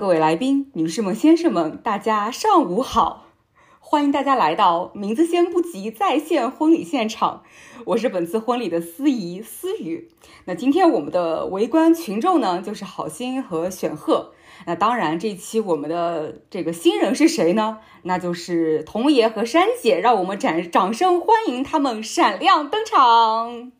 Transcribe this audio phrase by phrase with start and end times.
[0.00, 3.26] 各位来宾、女士们、先生们，大家上午好！
[3.80, 7.42] 欢迎大家来到名字先不急在线婚礼现场，
[7.84, 10.08] 我是本次婚礼的司仪思雨。
[10.46, 14.32] 那今天我们的围观群众呢，就是好心和选赫。
[14.64, 17.76] 那当然，这期我们的这个新人是谁呢？
[18.04, 23.70] 那就是童爷和珊姐，让我们掌掌声欢迎他们闪亮登场！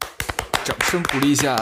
[0.66, 1.56] 掌声鼓励一下。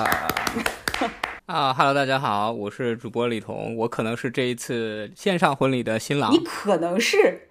[1.49, 6.31] 啊哈喽，大家好，我是主播李彤，我可能是这一次线上婚礼的新郎。
[6.31, 7.49] 你可能是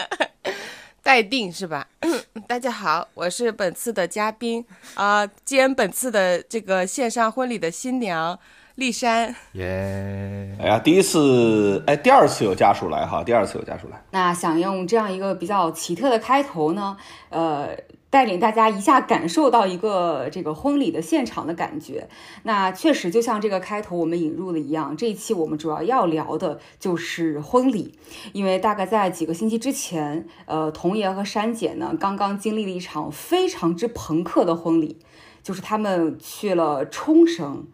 [1.04, 1.86] 待定是吧？
[2.48, 4.64] 大家好，我是本次的嘉宾
[4.94, 8.38] 啊，兼本次的这个线上婚礼的新娘
[8.76, 9.36] 丽珊。
[9.52, 10.56] 耶！
[10.58, 14.02] 哎呀，第一次，哎，第二次有家属来哈，第二次有家属来。
[14.10, 16.96] 那想用这样一个比较奇特的开头呢，
[17.28, 17.76] 呃。
[18.10, 22.08] 带领大家一下感受到一个这个婚礼的现场的感觉。
[22.44, 27.98] 那确实就像这个开头我们引入的一样，这一期我们主要要聊的就是婚礼。
[28.32, 34.98] 因为大概在几个星期之前，呃，童爷和珊姐呢刚刚经历了一场非常之朋克的婚礼，
[35.42, 37.66] 就是他们去了冲绳，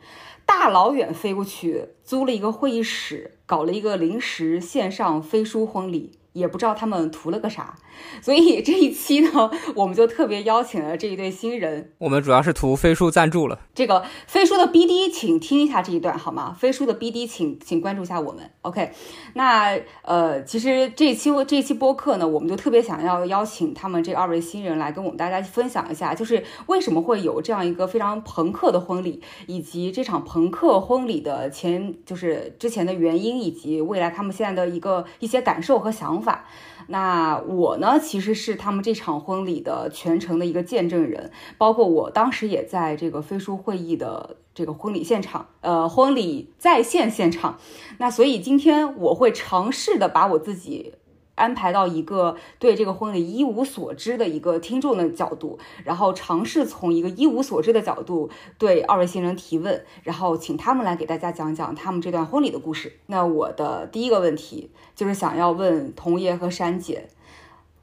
[0.45, 6.19] 大老远飞过去，租了一个会议室，搞了一个临时线上飞书婚礼。
[6.35, 7.77] 也不知道他们图了个啥，
[8.21, 11.93] 所以这一期呢，我们就特别邀请了这一对新人。
[11.99, 13.61] 我们主要是图飞书赞助了。
[13.75, 16.57] 这个飞书的 BD，请听一下这一段好吗？
[16.59, 18.51] 飞书的 BD，请请关注一下我们。
[18.63, 18.91] OK，
[19.35, 36.47] 那呃，其实这一期这一期播客呢，我们就特别想要邀请他们这二位新人来跟我们大家分享一下，就是为什么会有这样一个非常朋克的婚礼，以及这场朋克婚礼的前就是之前的原因，以及未来他们现在的一个一些感受和想法。
[36.89, 47.59] 那我呢，其实是他们这场婚礼的全程的一个见证人，包括我当时也在这个飞书会议的这个婚礼现场，呃，婚礼在线现场。
[47.99, 50.95] 那所以今天我会尝试的把我自己。
[51.35, 62.99] 安排到一个对这个婚礼一无所知的一个听众的角度，然后尝试从一个一无所知的角度对二位新人提问，然后请他们来给大家讲讲他们这段婚礼的故事。
[63.07, 67.09] 那我的第一个问题就是想要问童爷和珊姐，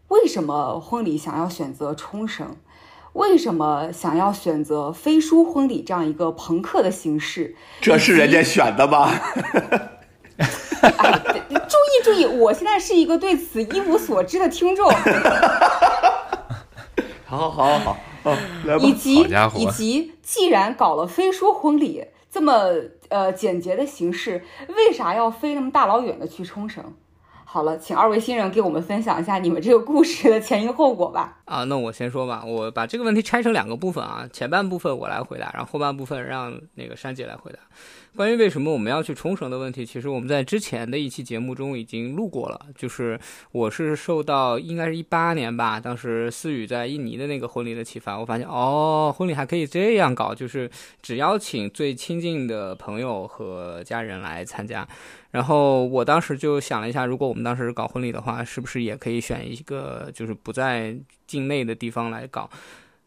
[0.08, 2.56] 为什么婚礼想要选择冲绳？
[3.14, 7.58] 为什么想要选择飞书婚礼这样一个朋克的形式？
[7.82, 9.12] 这是人家选的吗？
[10.40, 11.21] 注意
[12.02, 14.90] 注意，我现在是一个对此一无所知的听众。
[17.26, 18.36] 好，好，好，好，
[18.80, 19.16] 以及
[19.56, 22.74] 以及，既然搞了飞书婚礼这么
[23.10, 24.44] 呃简洁的形式，
[24.76, 26.94] 为啥要飞那么大老远的去冲绳？
[27.46, 31.40] 好了，请二位新人给我们分享一下你们这个故事的前因后果吧。
[31.44, 37.60] 啊，那我先说吧，我把这个问题拆成两个部分啊，前半部分我来回答，然后后半部分让那个珊姐来回答。
[38.16, 42.68] 关于为什么我们要去冲绳的问题，其实我们在之前的一期节目中已经录过了。
[42.76, 43.18] 就是
[43.52, 50.70] 我是受到应该是一八年吧，当时思雨在印尼的那个婚礼的启发，我发现哦，婚礼还可以这样搞，就是
[51.02, 54.86] 只邀请最亲近的朋友和家人来参加。
[55.32, 60.94] 然后我当时就想了一下，如果我们当时搞婚礼的话，是不是也可以选一个就是不在
[61.26, 62.50] 境内的地方来搞？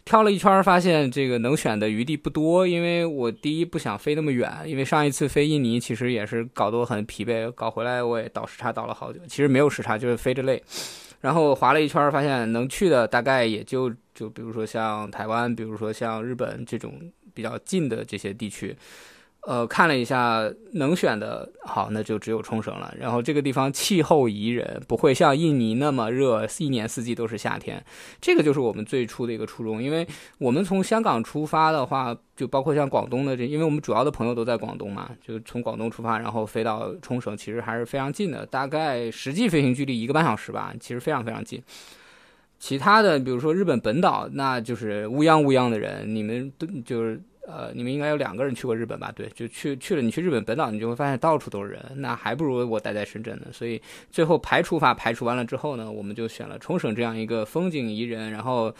[0.04, 10.62] 挑了一圈，发现这个能选的余地不多，因为我第一不想飞那么远，因为上一次飞印尼其实也是搞得我很疲惫，搞回来我也倒时差倒了好久，其实没有时差，就是飞着累。
[11.20, 17.00] 然后划了一圈，发现能去的大概也就就比如说像台湾，比如说像日本这种
[17.32, 18.76] 比较近的这些地区。
[19.46, 22.94] 呃，看了一下能选的，好，那就只有冲绳了。
[22.98, 27.84] 然后这个地方气候宜人，不会像印尼那么热，一年四季都是夏天。
[28.22, 29.82] 这个就是我们最初的一个初衷。
[29.82, 30.06] 因为
[30.38, 41.62] 我们从香港出发的话，就包括像广东的这，因为我们主要的朋友都在广东嘛，就从广东出发，然后飞到冲绳，其实还是非常近的，大概实际飞行距离一个半小时吧，其实非常非常近。
[42.58, 47.20] 其他的，比如说日本本岛，那就是乌泱乌泱的人，你们都就是。
[47.46, 49.12] 呃，你们应该有两个人去过日本吧？
[49.14, 50.00] 对，就去去了。
[50.00, 53.46] 你去日本本岛，你就会发现到处都是人，那还不如我待在深圳呢。
[53.52, 53.80] 所以
[54.10, 58.30] 最后排除法排除完了之后呢，我们就选了冲绳这样一个风景宜人。
[58.30, 58.74] 然后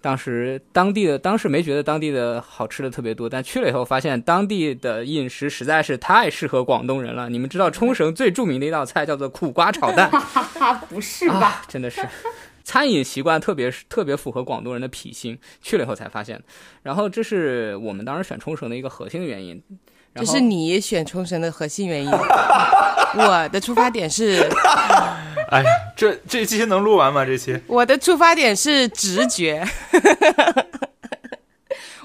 [0.00, 7.28] 当时当地的当时没觉得当地的好吃的特别多，但去了以后发现当地的饮食实在是太适合广东人了。
[7.28, 10.10] 你们知道冲绳最著名的一道菜叫做苦瓜炒蛋？
[10.90, 11.62] 不是吧？
[11.68, 12.00] 真的是。
[12.68, 16.38] 餐饮习惯特别特别符合广东人的脾性，去了以后才发现。
[16.82, 19.62] 然后这是我们当时选冲绳的一个核心的原因。
[20.14, 22.10] 这是你选冲绳的核心原因。
[23.16, 24.46] 我的出发点是，
[25.50, 25.64] 哎，
[25.96, 27.24] 这这期能录完吗？
[27.24, 29.66] 这期我的出发点是直觉。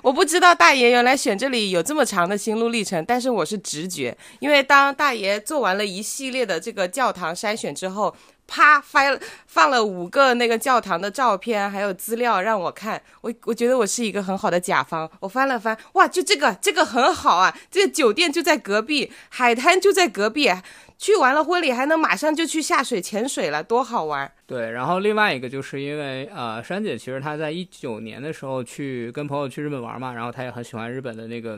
[0.02, 8.16] 我不知道大爷原来选这里有这么长的心路历程，但是我是直觉，因为当大爷做完了一系列的这个教堂筛选之后。
[8.54, 9.02] 啪，发
[9.48, 13.02] 放了五个那个教堂的照片，还有资料让我看。
[13.22, 15.10] 我我觉得我是一个很好的甲方。
[15.20, 17.58] 我翻了翻，哇，就这个，这个很好啊！
[17.72, 20.52] 这个酒店就在隔壁，海滩就在隔壁，
[21.00, 24.32] 去完了婚礼还能马上就去下水潜水了，多好玩！
[24.46, 31.58] 对，然后另外一个就是因为呃，珊姐其实她在一九年的时候去跟朋友去日本玩嘛，然后她也很喜欢日本的那个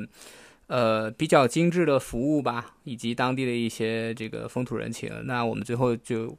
[0.68, 5.12] 呃比较精致的服务吧，以及当地的一些这个风土人情。
[5.26, 6.38] 那我们最后就。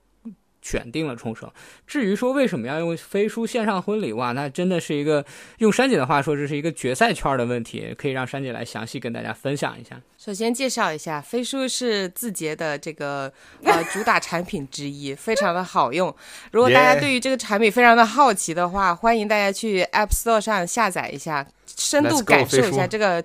[0.66, 1.48] 选定了冲绳。
[1.86, 5.24] 至于说为什么要用飞书线上婚礼，哇，那真的是一个
[5.58, 10.00] 用珊姐的话说，这是一个决赛圈的问题，可以让珊姐来详细跟大家分享一下。
[10.18, 13.32] 首先介绍一下，飞书是字节的这个
[13.62, 16.12] 呃主打产品之一，非常的好用。
[16.50, 21.46] 如果大家对于这个产品非常的好奇的话，欢迎大家去 App Store 上下载一下，
[21.76, 23.22] 深度感受一下这个，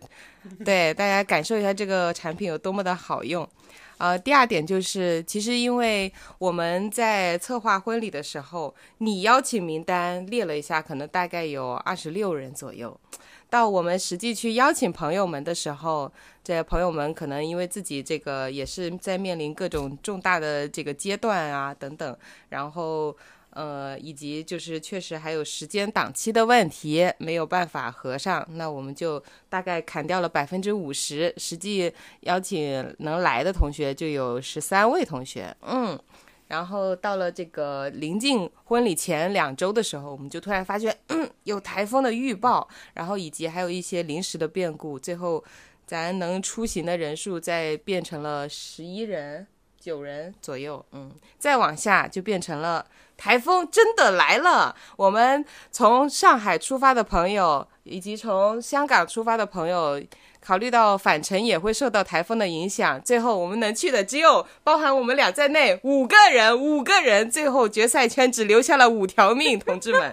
[0.63, 3.49] 对大家感受一下这个产品有多么的好用。
[4.01, 12.99] 呃，第二点就是，其实因为我们在策划婚礼的时候，你邀请名单列了一下，可能大概有二十六人左右。
[13.47, 16.11] 到我们实际去邀请朋友们的时候，
[16.43, 22.17] 这朋友们可能因为自己这个也是在面临各种重大的这个阶段啊等等，
[22.49, 23.15] 然后。
[23.53, 35.99] 呃，以及就是确实还有时间档期的问题，没有办法合上，那我们就大概砍掉了百分之五十，实际邀请能来的同学就有十三位同学，嗯，
[36.47, 45.43] 然后到了这个临近婚礼前两周的时候，我们就突然发现，嗯，有台风的预报，然后以及还有一些临时的变故，最后
[45.85, 49.45] 咱能出行的人数再变成了十一人、
[49.77, 52.85] 九人左右，嗯，再往下就变成了。
[53.21, 54.75] 台风真的来了！
[54.95, 60.01] 我们从上海出发的朋友，以及从香港出发的朋友，
[60.43, 70.11] 考虑到返程也会受到台风的影响，最后我们能去的只有包含我们俩在内五个人，五个人，最后决赛圈只留下了五条命，同志们。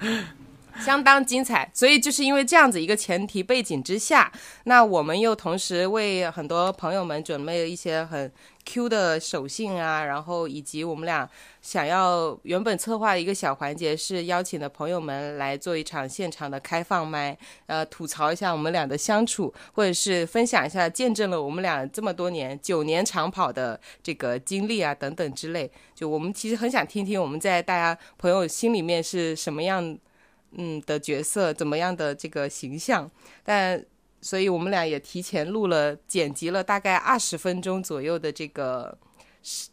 [0.80, 4.30] 相当精彩，所以就是因为这样子一个前提背景之下，
[4.64, 8.30] 那我们又同时为很多朋友们准备了一些很
[8.64, 11.28] Q 的手信啊，然后以及我们俩
[11.62, 17.36] 想要原本策划的一个小环节是邀请的朋友们来做一场现场的开放麦，
[17.66, 25.70] 呃，吐槽一下我们俩的相处，或者是分享一下见证了我们俩这么多年九年长跑的这个经历啊等等之类。
[25.94, 29.96] 就我们其实很想听听我们在大家朋友心里面是什么样。
[30.56, 33.10] 嗯的角色怎么样的这个形象，
[33.44, 33.84] 但
[34.20, 38.96] 所以我们俩也提前录了剪辑了大概二十分钟左右的这个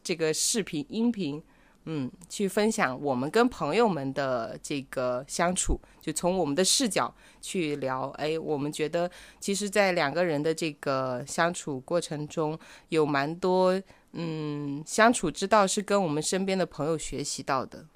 [0.03, 1.41] 这个视频音频，
[1.85, 8.09] 嗯，去分享我们跟朋友们的这个相处，就从我们的视角去聊。
[8.17, 9.09] 哎，我们觉得
[9.39, 12.59] 其实，在两个人的这个相处过程中，
[12.89, 13.81] 有蛮多
[14.11, 17.87] 嗯相处之道是跟我们身边的朋友学习到的，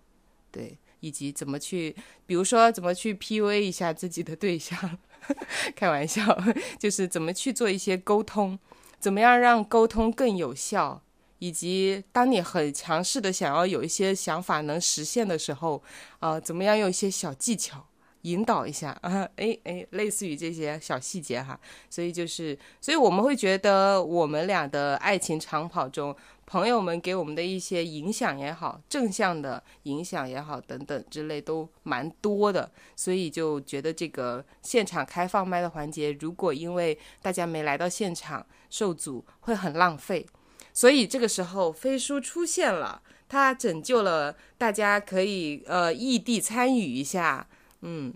[0.51, 0.77] 对。
[0.99, 1.95] 以及怎么去，
[2.25, 4.97] 比如说怎么去 PUA 一下自己的对象，
[5.75, 6.37] 开玩笑，
[6.79, 8.57] 就是怎么去做一些沟通，
[8.99, 11.01] 怎么样让沟通更有效，
[11.39, 15.83] 以及当你很强势的想要有一些想法能实现的时候，
[16.19, 17.85] 啊，怎么样用一些小技巧
[18.23, 26.15] 引导一下啊，哎哎，类似于这些小细节哈，所以就是，所以我们会觉得我们俩的爱情长跑中。
[26.49, 40.25] 朋友们给我们的一些影响也好，正向的影响也好，等等之类都蛮多的，所以就觉得这个现场开放麦的环节，如果因为大家没来到现场受阻，会很浪费。
[40.73, 47.45] 所以这个时候飞书出现了，它拯救了大家，可以呃异地参与一下，
[47.81, 48.13] 嗯。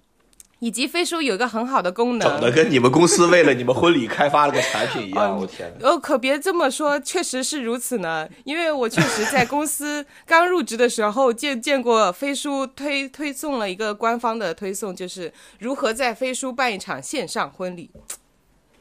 [0.61, 5.73] 以及飞书有一个很好的功能，整的跟你们公司为了你们婚礼开发了个产品一样，我天！
[5.81, 8.29] 哦，可别这么说，确实是如此呢。
[8.43, 17.89] 因为我确实在公司 刚入职的时候见见过飞书推推送了一个官方的推送，就是如何在飞书办一场线上婚礼，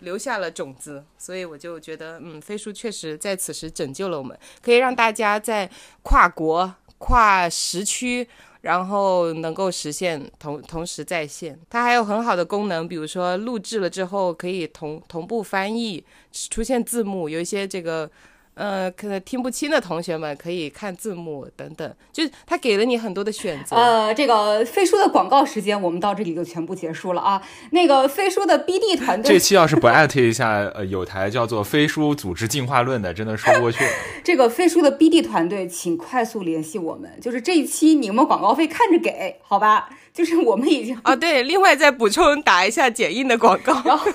[0.00, 1.02] 留下了种子。
[1.16, 5.70] 所以我就觉得，嗯，飞书确实在此时拯救了我们，可以让大家在
[6.02, 8.28] 跨国、跨时区。
[8.62, 16.04] 然后能够实现同同时在线，它还有很好的功能，比如说录制了之后可以同同步翻译，
[16.50, 18.10] 出现字幕，有一些这个
[18.54, 23.74] 呃，可能听不清的同学们可以看字幕等等，就是他给了你很多的选择。
[23.74, 27.40] 呃，这个飞书的广告时间我们到这里就全部结束了啊。
[27.70, 33.90] 那个飞书的 BD 团队，这期要是不艾特一下，呃，有台叫做“飞书组织进化论”的，真的说不过去了。
[34.22, 39.88] 这个飞书的 BD 团队，请快速联系我们，就是这一期你们广告费看着给，好吧？
[40.12, 43.80] 就是我们已经啊，对，另外再补充打一下剪映的广告。
[43.84, 44.10] 然后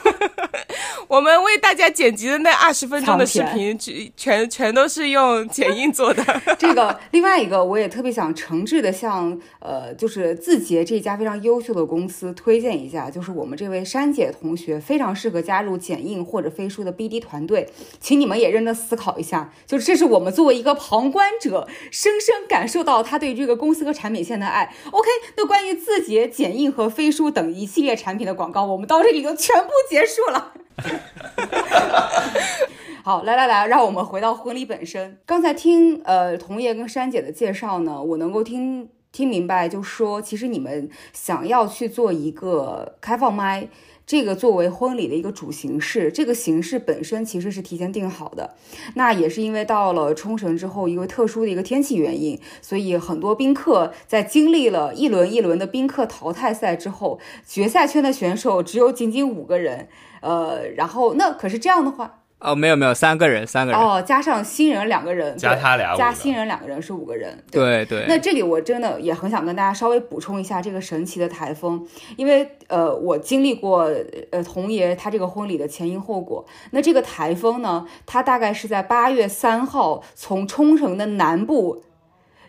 [1.08, 6.24] 我们为大家剪辑的那二十分钟的视频，全全全都是用剪映做的。
[6.60, 24.74] 这个另外一个，我也特别想诚挚的向呃，就是字节这家非常优秀的公司推荐一下，就是我们这位珊姐同学非常适合加入剪映或者飞书的 BD 团队，请你们也认真思考一下，就是这是我们作为一个旁观者，深深感受到他对这个公司和产品线的爱。
[24.92, 30.54] OK，那关于字节、剪映和飞书等一系列产品的广告，我们到这里就全部结束了。
[33.04, 35.20] 好，来来来，让我们回到婚礼本身。
[35.28, 43.68] 刚才听呃童爷跟珊姐的介绍呢，我能够听听明白，就说其实你们想要去做一个开放麦，
[44.06, 48.56] 这个作为婚礼的一个主形式，这个形式本身其实是提前定好的。
[48.94, 59.88] 那也是因为到了冲绳之后，一个特殊的一个天气原因，所以很多宾客在经历了一轮一轮的宾客淘汰赛之后，决赛圈的选手只有仅仅五个人。
[60.22, 67.44] 呃，然后那可是这样的话，哦，没有没有，三个人，三个人，哦，加上新人两个人，加他俩加新人两个人是五个人。
[67.52, 68.06] 对对。
[68.08, 71.88] 那这里我真的也很想跟大家稍微补充一下这个神奇的台风，
[72.18, 73.90] 因为呃，我经历过
[74.32, 76.46] 呃童爷他这个婚礼的前因后果。
[76.72, 81.84] 那这个台风呢，它大概是在八月三号从冲绳的南部。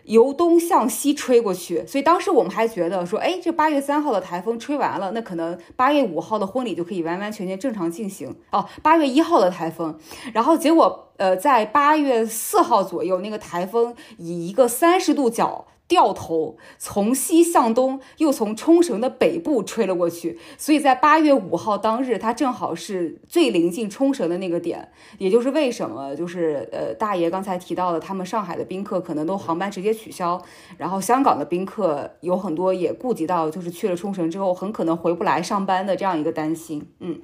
[0.07, 8.35] 由东向西吹过去，所以当时我们还觉得说，哎，这八月三号的台风吹完了，那可能八月五号的婚礼就可以完完全全正常进行。
[8.51, 9.97] 哦，八月一号的台风，
[10.33, 15.67] 然后结果呃，在八月四号左右，那个台风以一个三十度角。
[15.87, 30.41] 掉头从西向东，又从冲绳的北部吹了过去，所以在八月五号当日，它正好是最临近冲绳的那个点，也就是为什么就是呃大爷刚才提到的，他们上海的宾客可能都航班直接取消，
[30.77, 37.21] 然后香港的宾客有很多也顾及到就是去了冲绳之后很可能回不来上班的这样一个担心，嗯，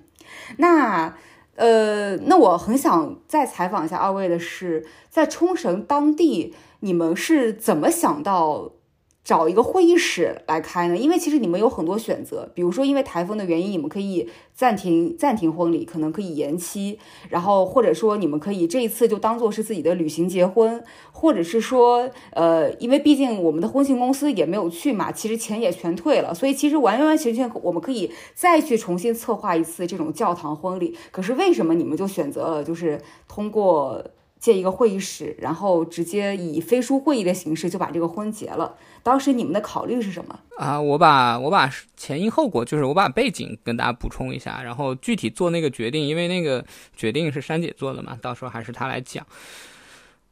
[0.58, 1.16] 那。
[1.56, 8.72] 呃，那我很想再采访一下二位的是，在冲绳当地，你们是怎么想到
[9.24, 10.98] 找一个会议室来开呢？
[10.98, 17.00] 因为其实你们有很多选择，比如说因为台风的原因，你们可以暂停暂停婚礼，可能可以延期，
[17.30, 30.98] 然后或者说你们可以这一次就当做是自己的旅行结婚，或者是说，呃，因为毕竟我们的婚庆公司也没有去嘛，其实钱也全退了，所以其实完完全全我们可以再去重新策划一次这种教堂婚礼。
[31.12, 34.04] 可是为什么你们就选择了就是通过？
[34.44, 38.76] 借一个会议室，然后直接以飞书会议的形式就把这个婚结了。
[39.02, 40.38] 当时你们的考虑是什么？
[40.58, 49.26] 啊，我把我把前因后果，就是我把背景跟大家补充一下，然后具体做那个决定，因为那个决定是珊姐做的嘛，到时候还是她来讲。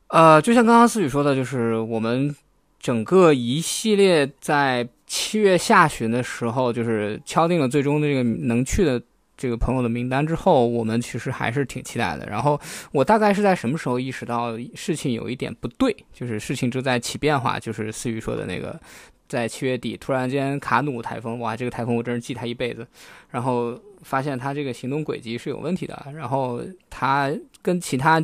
[0.08, 2.36] 呃，就像刚刚思雨说的，就是我们
[2.82, 9.01] 整个一系列在七月下旬的时候，就是敲定了最终的这个能去的
[9.42, 12.28] 这个朋友的名单之后，我们其实还是挺期待的。
[12.28, 18.80] 然后我大概是在什么时候意识到事情有一点不对，就是事情正在起变化，就是思雨说的那个。
[19.28, 22.86] 在七月底突然间卡努台风，哇，这个台风我真是记他一辈子。
[23.30, 27.32] 然后发现他这个行动轨迹是有问题的，然后他
[27.62, 28.22] 跟其他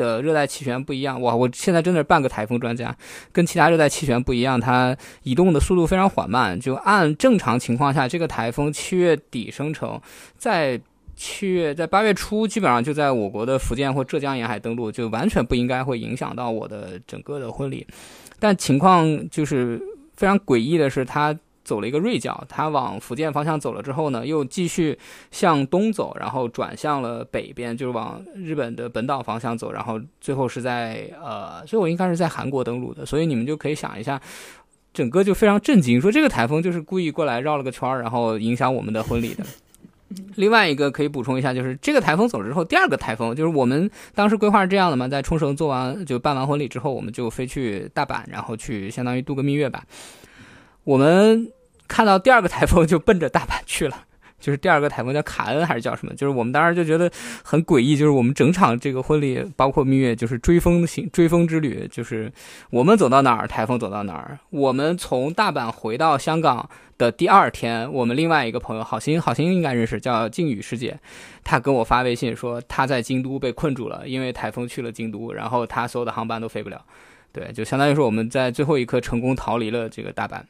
[0.00, 2.96] 的热带气旋不一样，哇，我现在真的是半个台风专家，
[3.30, 6.58] 跟其他热带气旋不一样，它移动的速度非常缓慢。
[6.58, 10.00] 就按正常情况下，这个台风七月底生成，
[10.36, 10.80] 在
[11.14, 17.86] 七月在八月初基本上就在我国的福建或浙江沿海登陆，就完全不应该会影响到我的整个的婚礼。
[18.38, 19.80] 但情况就是。
[20.20, 21.34] 非常诡异的是，它
[21.70, 24.98] 走了一个锐角，他往福建方向走了之后呢，又继续
[25.30, 33.06] 向东走，然后转向了北边，就是往日本的本岛方向走，然后最后是在呃，最后应该是在韩国登陆的。
[33.06, 34.20] 所以你们就可以想一下，
[34.92, 39.44] 整个就非常震惊，说这个台风就是故意过来绕了个圈儿，然后影响我们的婚礼的。
[40.34, 49.84] 另外一个可以补充一下，就是这个台风走了之后，第二个台风就是我们当时规划是这样的嘛，在冲绳做完就办完婚礼之后，我们就飞去大阪，然后去相当于度个蜜月吧。
[50.82, 51.52] 我们
[51.90, 54.04] 看到第二个台风就奔着大阪去了，
[54.38, 56.14] 就是第二个台风叫卡恩还是叫什么？
[56.14, 57.10] 就是我们当时就觉得
[57.42, 62.32] 很诡异，就是我们整场这个婚礼，包括蜜月，就是追风行追风之旅，就是
[62.70, 64.38] 我们走到哪儿，台风走到哪儿。
[64.50, 70.98] 我们从大阪回到香港的第二天，我们另外一个朋友好心好心应该认识，叫靖宇师姐，
[71.42, 76.80] 她跟我发微信说她在京都被困住了，因为台风去了京都，然后她所有的航班都飞不了。
[77.32, 80.40] 对，就相当于说我们在最后一刻成功逃离了这个大阪。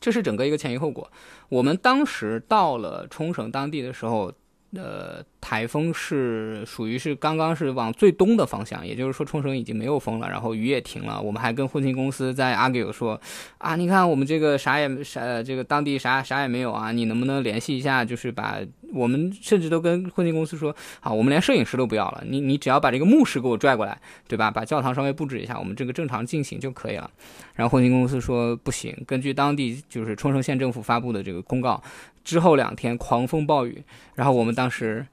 [0.00, 1.10] 这是整个一个前因后果。
[1.48, 4.32] 我们当时到了冲绳当地的时候，
[4.74, 11.20] 呃，台风是属于是刚刚是往最东的方向，也就是说冲绳已经没有风了，然后雨也停了。
[11.20, 13.20] 我们还跟婚庆公司在 argue 说，
[13.58, 18.58] 啊，你看我们这个啥也啥，这个当地啥啥也没有啊，你能不能联系一下，就是把
[18.92, 24.50] 我们甚至都跟婚庆公司说，好，我们连摄影师都不要了，你你只要把这个牧师给我拽过来，对吧？
[24.50, 27.10] 把教堂稍微布置一下，我们这个正常进行就可以了。
[27.54, 31.82] 然后婚庆公司说不行，根据当地就是冲绳县政府发布的这个公告。
[32.22, 33.82] 之后两天狂风暴雨，
[34.14, 35.04] 然后我们当时，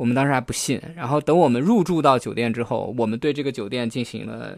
[0.00, 0.80] 我们当时还不信。
[0.96, 4.56] 然后等我们入住到酒店之后，我们对这个酒店进行了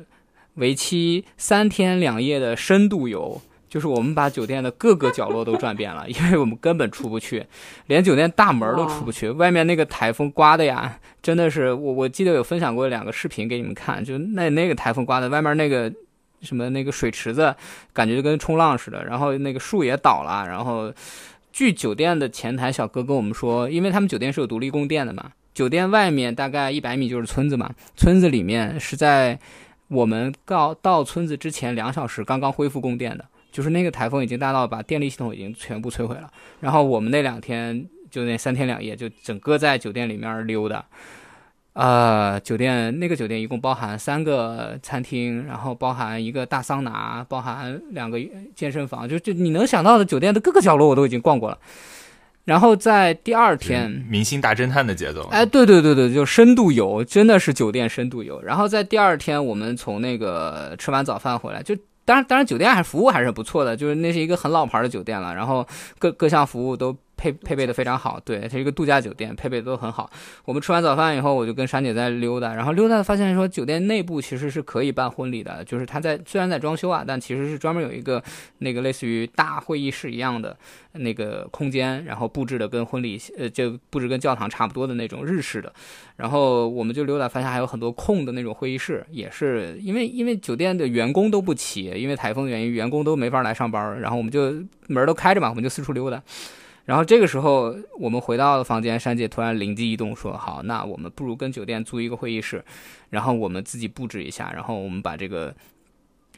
[0.54, 7.44] 为期三天两夜的深度游，就是我们把酒店的各个角落都转遍了， 因为我们根本出不去，
[7.88, 9.30] 连酒店大门都出不去。
[9.30, 15.92] 外面那个台风刮的呀，真的是我我记得有分享过两个视频给你们看，就那那个台风刮的，外面那个
[16.42, 17.52] 什么那个水池子，
[17.92, 20.92] 感觉就跟冲浪似的，然后那个树也倒了，然后。
[21.52, 29.38] 据酒店的前台小哥跟我们说，因为他们酒店是有独立供电的嘛，酒店外面大概一百米就是村子嘛，村子里面是在
[29.88, 36.30] 我们到到村子之前两小时刚刚恢复供电的，就是那个台风已经大到把电力系统已经全部摧毁了。
[36.60, 40.84] 然后我们那两天就那三天两夜就整个在酒店里面溜达。
[41.74, 48.18] 呃，酒店那个酒店一共包含三个餐厅，然后包含一个大桑拿，包含两个
[48.54, 51.58] 健身房，就就你能想到的酒店的各个角落我都已经逛过了。
[52.44, 58.42] 然后在第二天，明星大侦探的节奏，哎，对对对对，就深度游，真的是酒店深度游。
[58.42, 61.74] 然后在第二天，我们从那个吃完早饭回来，就
[62.04, 65.66] 当然当然酒店还服务还是不错的，就是那是一个很老牌的酒店了，然后
[65.98, 66.94] 各各项服务都。
[67.22, 70.10] 配配备的非常好，对，它是一个度假酒店，配备的都很好。
[70.44, 78.20] 我们吃完早饭以后，我就跟珊姐在溜达，然后溜达发现说，酒店内部其实是可以办婚礼的，就是它在虽然在装修啊，但其实是专门有一个
[78.58, 80.56] 那个类似于大会议室一样的
[80.94, 85.72] 那个空间，然后布置的跟婚礼呃就布置跟教堂差不多的那种日式的。
[86.16, 94.52] 然后我们就溜达发现还有很多空的那种会议室，也是因为因为酒店的员工都不齐，因为台风原因，员工都没法来上班，然后我们就
[94.88, 96.20] 门都开着嘛，我们就四处溜达。
[96.84, 102.64] 然后这个时候，我们回到了房间，珊姐突然灵机一动说：“好，那我们不如跟酒店租一个会议室，
[103.10, 105.54] 然后我们自己布置一下，然后我们把这个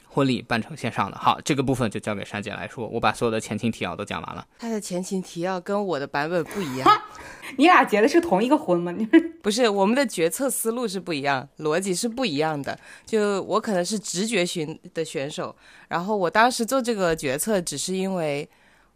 [0.06, 4.46] 婚礼办成线上的。”好，这个部分就交给珊姐来说，我把所有的前情提要都讲完了。
[4.58, 6.86] 他的前情提要跟我的版本不一样，
[7.56, 8.92] 你俩结的是同一个婚吗？
[8.92, 9.06] 你
[9.42, 12.78] 不是，我们的决策思路是不一样，逻辑是不一样的。
[13.06, 15.56] 就我可能是直觉型的选手，
[15.88, 18.46] 然后我当时做这个决策，只是因为，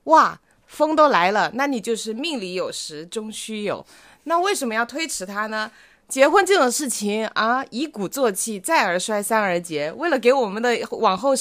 [0.05, 0.39] 哇。
[0.68, 3.85] 风都来了，那你就是命里有时终须有。
[4.24, 5.72] 那为什么要推迟它呢？
[6.07, 9.90] 结婚这种事情啊，以鼓作气，再而衰，三而竭。
[9.92, 11.33] 为了给我们的往后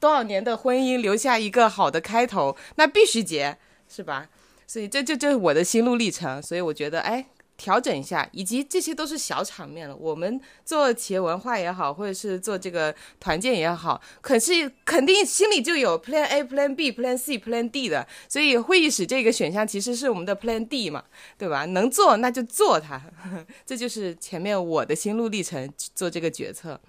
[0.00, 4.28] 多少年的婚姻留下一个好的开头，那必须结，是吧？
[4.66, 6.42] 所以这这这是我的心路历程。
[6.42, 7.26] 所以我觉得，哎。
[7.62, 9.94] 调整一下，以及这些都是小场面了。
[9.94, 18.04] 我们做企业文化也好，或者是做这个团建也好，可是肯定心里就有 Plan A、Plan B、Plan C、Plan D 的。
[18.28, 21.04] 所以会议室这个选项其实是我们的 Plan D 嘛，
[21.38, 21.64] 对吧？
[21.66, 23.00] 能做那就做它，
[23.64, 26.80] 这就是前面我的心路历程做这个决策。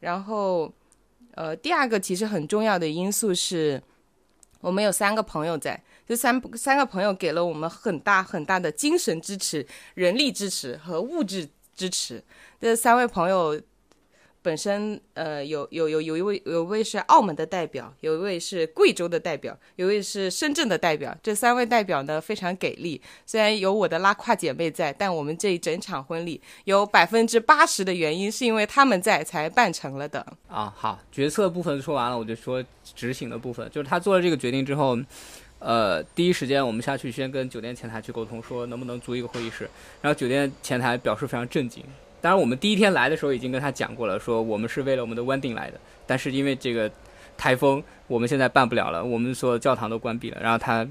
[0.00, 0.72] 然后，
[1.36, 3.80] 呃，第二个其实很重要的因素是，
[4.60, 5.80] 我们有三个朋友在。
[6.06, 12.22] 这三三个朋友给了我们很大很大的精神支持、人力支持和物质支持。
[12.60, 13.60] 这三位朋友
[14.40, 21.12] 本身，呃，有有有有一位有一位是澳门的代表，有一位是贵州的代表，有一位是深圳的代表。
[21.20, 30.24] 这三位代表呢非常给力，虽然有我的拉胯姐妹在，但我们这一整场婚礼有百分之八十的原因是因为他们在才办成了的。
[30.46, 32.64] 啊，好，决策部分说完了，我就说
[32.94, 34.96] 执行的部分，就是他做了这个决定之后。
[35.58, 39.68] 呃，第一时间我们下去先跟酒店前台去沟通，说能不能租一个会议室。
[40.02, 41.82] 然后酒店前台表示非常震惊。
[42.20, 46.90] 当然，我们第一天来的时候已经跟他讲过了，说我们是为了我们的 wedding 来的，但是因为这个
[47.36, 50.38] 台风，我们现在办不了了，我们所有教堂都关闭了。
[50.40, 50.86] 然后他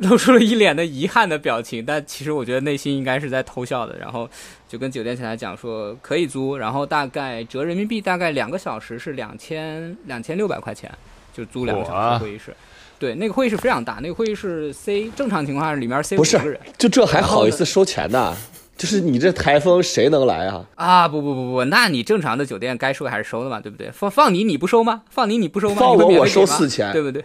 [0.00, 3.98] 露出了一脸的遗憾的表情，但其实我觉得内心应该是在偷笑的。
[3.98, 4.28] 然后
[4.68, 10.90] 就跟酒店前台讲说可以租，然后大概折人民币大概两个小时是两千两千六百块钱，
[11.32, 12.54] 就租两个小时会议室。
[13.00, 18.36] 对，那个会议室非常大，那个会议室 C 正常情况下里面 C 不是五个人就这还好意思收钱呢？
[18.76, 20.64] 就是你这台风谁能来啊？
[20.74, 21.08] 啊！
[21.08, 23.90] 不不不不，那你正常的酒店该收还是收的嘛，对不对？
[23.90, 25.02] 放放你你不收吗？
[25.10, 25.76] 放你你不收吗？
[25.78, 27.24] 放我我收免费给吗4000对不对？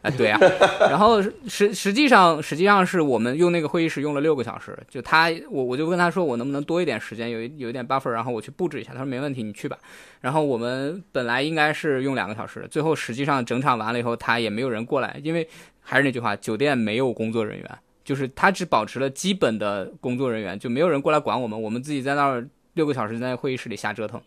[0.00, 0.38] 啊， 对呀、
[0.80, 8.92] 然后实实际上实际上是我们用那个会议室用了六个小时，就他我我就跟他说我能不能多一点时间，有有一点 buffer，然后我去布置一下。
[8.92, 9.76] 他说没问题，你去吧。
[10.20, 15.48] 然后我们本来应该是用两个小时，最后实际上整场完了以后，他也没有人过来，因为
[15.80, 24.20] 还是那句话，酒店没有工作人员，就是他只保持了基本的工作人员，就没有人过来管我们，我们自己在那儿六个小时在会议室里瞎折腾。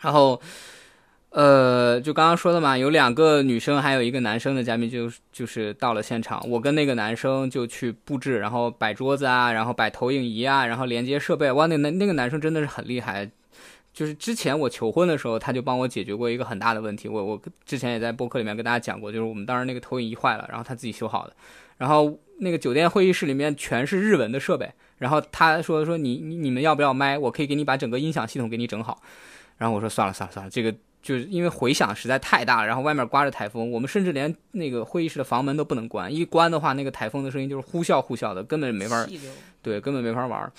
[0.00, 0.38] 然后，
[1.30, 11.52] 呃，就刚刚说的嘛，有两个女生，还有一个男生的嘉宾就就是到了现场，我跟那个男生就去布置，然后摆桌子啊，然后摆投影仪啊，然后连接设备。
[11.52, 13.30] 哇，那那那个男生真的是很厉害。
[13.92, 17.08] 就是之前我求婚的时候，他就帮我解决过一个很大的问题。
[17.08, 21.34] 我我之前也在播客里面跟大家讲过，就是我们当时那个投影仪坏了，然后他自己修好的。
[21.78, 27.18] 然后那个酒店会议室里面全是日文的设备，然后他说说你你你们要不要麦？
[27.18, 29.02] 我可以给你把整个音响系统给你整好。
[29.58, 30.74] 然后我说算了算了算了，这个
[31.06, 39.06] 就是因为回响实在太大了，然后外面刮着台风，我们甚至连那个会议室的房门都不能关，一关的话，那个台风的声音就是呼啸呼啸的，根本没法
[39.62, 40.52] 对，根本没法玩。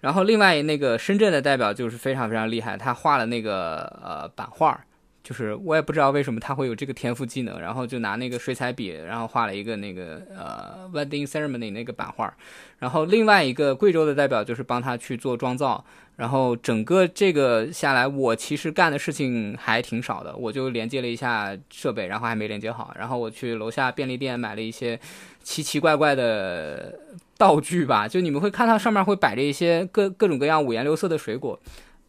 [0.00, 4.78] 然后另外那个深圳的代表就是非常非常厉害，他画了那个呃版画，
[5.22, 12.34] 就是我也不知道为什么他会有这个天赋技能，然后就拿那个水彩笔，然后画了一个那个呃 wedding ceremony 那个版画。
[12.80, 15.82] 然后另外一个贵州的代表就是帮他去做妆造，
[16.16, 24.98] 然后整个这个下来，我其实干的事情还挺少的，我就连接了一下设备，然后还没连接好，然后我去楼下便利店买了一些
[25.42, 26.98] 奇奇怪怪的
[27.36, 31.58] 道具吧，就你们会看到上面会摆着一些各各种各样五颜六色的水果，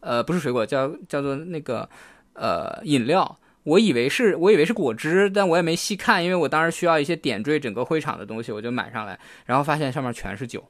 [0.00, 1.88] 呃，不是水果，叫叫做那个
[2.34, 3.38] 呃饮料。
[3.64, 10.64] 我以为是，我以为是果汁，但我也没细看，因为我当时需要一些点缀整个会场的东西，我就买上来，然后发现上面全是酒，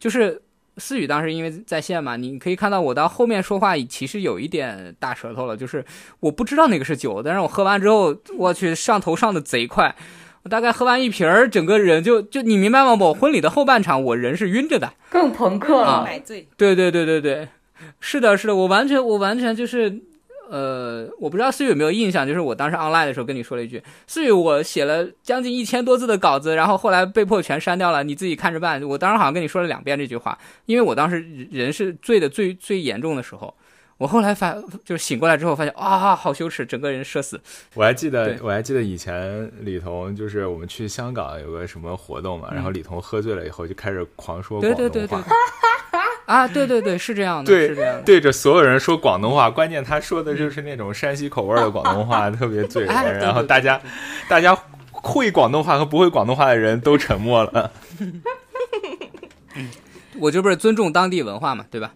[0.00, 0.42] 就是
[0.80, 5.84] 思雨当时因为在线嘛，你可以看到我到后面说话其实有一点大舌头了，就是
[6.18, 9.94] 我不知道那个是酒，但是我喝完之后，我去上头上的贼快，
[10.42, 12.96] 我大概喝完一瓶儿，整个人就就你明白吗？
[12.98, 16.04] 我婚礼的后半场我人是晕着的，更朋克啊了。
[16.04, 17.48] 买醉，对对对对对，
[18.00, 20.00] 是的，是的，我完全我完全就是，
[20.50, 28.82] 呃，我不知道思雨有没有印象，就是我当时 online 的时候跟你说了一句，思雨，我写了将近一千多字的稿子，然后后来被迫全删掉了，你自己看着办。
[28.82, 30.36] 我当时好像跟你说了两遍这句话，
[30.66, 33.54] 因为我当时人是醉的最最严重的时候。
[33.98, 37.38] 我后来发就是醒过来之后发现啊，好羞耻，整个人社死。
[37.74, 48.02] 我还记得，我还记得以前李彤就是我们去香港有个什么活动嘛，然后李彤喝醉了以后就开始狂说对广东话，对对对，啊，对对对，是这样的，对是这样的。
[48.02, 52.94] 对着所有人说广东话，关键他说的就是那种山西口味的广东话， 特别醉人。
[52.94, 53.80] 哎对对然后大家，
[54.28, 54.56] 大家
[54.92, 57.72] 会广东话和不会广东话的人都沉默了。
[60.20, 61.94] 我这不是尊重当地文化嘛，对吧？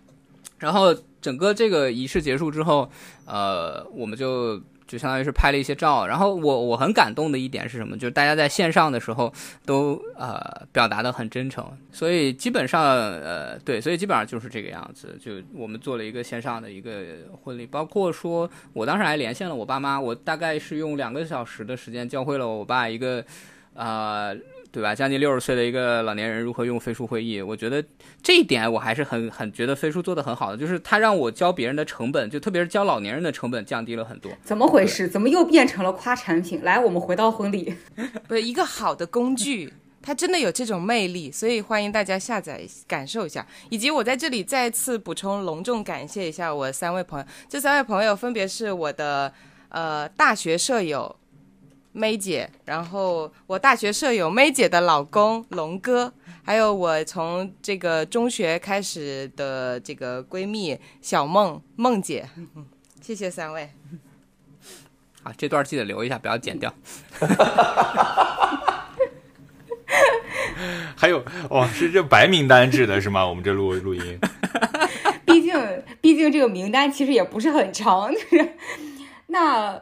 [0.59, 2.91] 然后整个这个仪式结束之后，
[3.27, 4.61] 呃，我们就
[4.95, 6.07] 就相当于是拍了一些照。
[6.07, 7.99] 然后我我很感动的一点是什么？
[7.99, 9.33] 就是大家在线上的时候
[9.67, 15.19] 都呃表达的很真诚，所以基本上呃对，所以基本上就是这个样子。
[15.21, 16.93] 就我们做了一个线上的一个
[17.43, 23.25] 婚礼，包括说我当时还连线了我爸妈，我大概是用两个小时的时间教会了我爸一个
[23.75, 24.37] 呃。
[24.75, 24.93] 对吧？
[24.93, 27.41] 将近六十岁的一个老年人如何用飞书会议？
[27.41, 27.81] 我觉得
[28.21, 34.33] 这一点我还是很很觉得飞书做的很好的，就是它让我教别人的成本，就特别是教老年人的成本降低了很多。
[34.43, 35.07] 怎么回事？
[35.07, 36.65] 怎么又变成了夸产品？
[36.65, 37.73] 来，我们回到婚礼。
[38.27, 43.47] 不是一个好的工具，它真的有这种魅力，所以欢迎大家下载感受一下。
[43.71, 49.33] 以及我在这里再次补充，隆重感谢一下我三位朋友，这三位朋友分别是我的
[49.69, 51.15] 呃大学舍友。
[51.95, 62.29] May 姐，然后我大学舍友 May 姐的老公龙哥，还有我从这个中学开始的这个闺蜜小梦梦姐，
[63.01, 63.71] 谢谢三位。
[65.23, 66.75] 啊，这段记得留一下，不要剪掉。
[70.97, 73.27] 还有哦，是这白名单制的是吗？
[73.27, 74.19] 我们这录录音，
[75.25, 78.57] 毕竟，毕竟这个名单其实也不是很长，就是
[79.29, 79.81] 那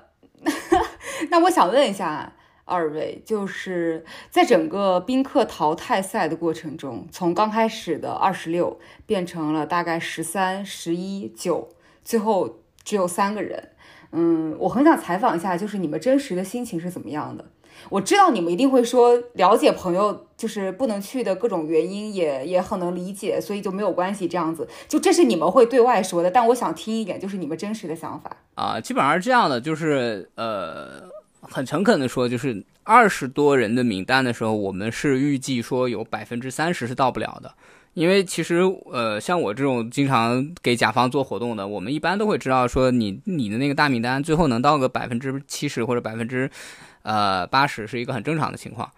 [1.31, 2.33] 那我想问一下
[2.65, 11.69] 二位，就是在整个宾客淘汰赛的过程中，从刚开始的二十六变成了大概十三、十一、九，
[12.05, 13.71] 最后只有三个人。
[14.13, 17.45] 嗯，我很想采访一下，就是你们真实的心情是怎么样的？
[17.89, 24.69] 我知道你们一定会说，了解朋友就是不能去的各种原因也也很能理解，所以就没有关系这样子。
[24.87, 28.37] 就这是你们会对外说的，但我想听一点，就是你们真实的想法。
[28.55, 31.09] 啊，基本上是这样的，就是呃，
[31.42, 37.52] 很诚恳的说，就是二十多人的名单的时候，我们是预计说有百分之三十是到不了的。
[37.94, 46.50] 因为其实，呃，像我这种经常给甲方做活动的，我们一般都会知道说，你你的那个大名单最后能到个百分之七十或者百分之，
[47.02, 48.90] 呃八十是一个很正常的情况。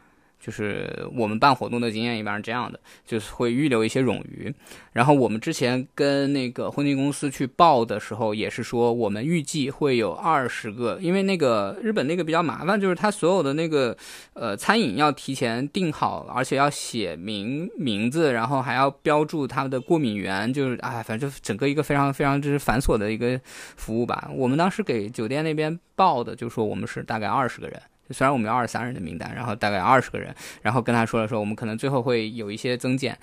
[0.44, 4.54] 就是我们办活动的经验一般是这样的，就是会预留一些冗余。
[4.92, 13.96] 然后我们之前跟那个婚庆公司去报的时候，也是说我们预计会有二十个，因为那个日本那个比较麻烦，就是他所有的那个
[14.34, 23.40] 呃餐饮要提前订好，而且要写明名字，然后还要标注他们的过敏源，就是哎，反正整个一个非常非常之繁琐的一个
[23.76, 24.30] 服务吧。
[24.34, 27.80] 我们当时给酒店那边报的，就说我们是大概二十个人。
[28.10, 33.18] 虽然我们有二十三人的名单，然后大概二十个人，然后跟他说了说我们可能最后会有一些增减，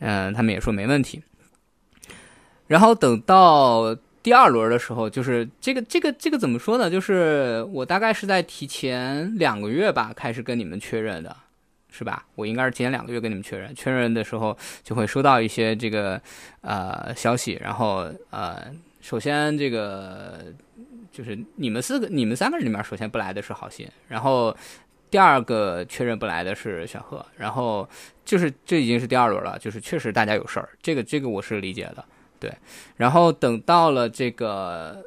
[0.00, 1.22] 嗯，他们也说没问题。
[2.66, 6.90] 然后等到第二轮的时候，就是这个这个这个怎么说呢？
[6.90, 11.36] 就是我大概是在提前两个月吧开始跟你们确认的，
[11.90, 12.26] 是吧？
[12.34, 16.20] 我应该是提前两个月跟你们确认，确认的时候就会收到一些这个
[16.62, 20.52] 呃消息，然后呃，首先这个。
[21.14, 24.54] 就是你们四个、你们三个人里面，首先不来的是好心，然后
[25.08, 27.88] 第二个确认不来的是选赫，然后
[28.24, 32.04] 就是这已经是第二轮了，就是确实大家有事儿，这个这个我是理解的，
[32.40, 32.52] 对。
[32.96, 35.04] 然后等到了这个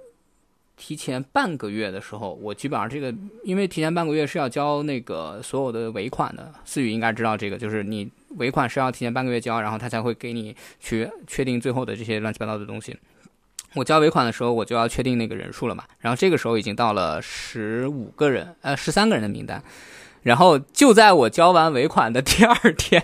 [0.78, 12.96] 提前半个月的时候，我基本上这个，因为提前半个月是要交那个所有的尾款的，思雨应该知道这个，就是你尾款是要提前半个月交，然后他才会给你去确定最后的这些乱七八糟的东西。
[13.74, 15.84] 我交尾款的时候，我就要确定那个人数了嘛。
[16.00, 19.62] 然后这个时候已经到了十五个人，呃，十三个人的名单。
[20.24, 23.04] 然后就在我交完尾款的 第二天，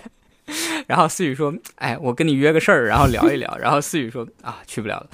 [0.86, 5.08] 然后思雨说：“哎，我跟你约个事儿，然后聊一聊。”然后思雨说：“啊，去不了了。”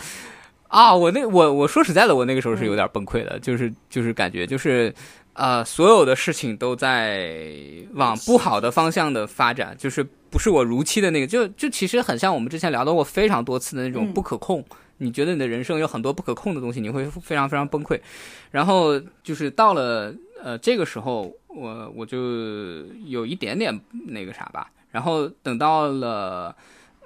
[0.68, 4.92] 啊，我那我我说实在的，我那个时候是有点崩溃的，就是就是感觉就是，
[5.34, 7.52] 呃，所有的事情都在
[7.94, 14.64] 往不好的方向的发展，就是不是我如期的那个，就就其实很像我们之前聊到过非常多次的那种不可控。
[15.02, 17.98] 你觉得你的人生有很多不可控的东西，你会非常非常崩溃。
[18.50, 22.18] 然后就是到了呃这个时候，我我就
[23.06, 24.70] 有一点点那个啥吧。
[24.90, 26.54] 然后等到了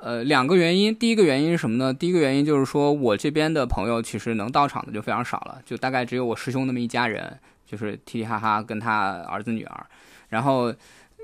[0.01, 1.95] 呃两个原因，第一个原因是什么呢？
[1.95, 9.87] 第一个原因就是说我这边的朋友其实能到场的就非常少了，就大概只有我师兄那么一家人，就是嘻嘻哈哈跟他儿子女儿，
[10.29, 10.75] 然后。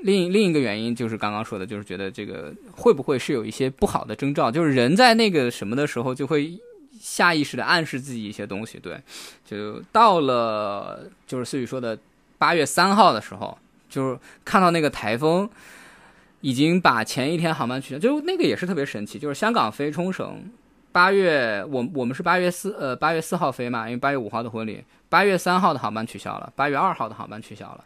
[0.02, 4.50] 另另一个原因就是刚刚说的，就是觉得这个会不会是有一些不好的征兆？
[4.50, 6.58] 就是人在那个什么的时候，就会
[6.98, 8.78] 下意识的暗示自己一些东西。
[8.78, 9.00] 对，
[9.44, 11.98] 就到了就是思雨说的
[12.38, 13.56] 八月三号的时候，
[13.88, 15.48] 就是看到那个台风
[16.40, 19.18] 已经把前一天航班取消，就那个也是特别神奇。
[19.18, 20.50] 就是香港飞冲绳，
[20.92, 27.84] 八月我我们是八月四呃八月四号飞嘛，因为八月五号的婚礼，八月三号的航班取消了，八月二号的航班取消了。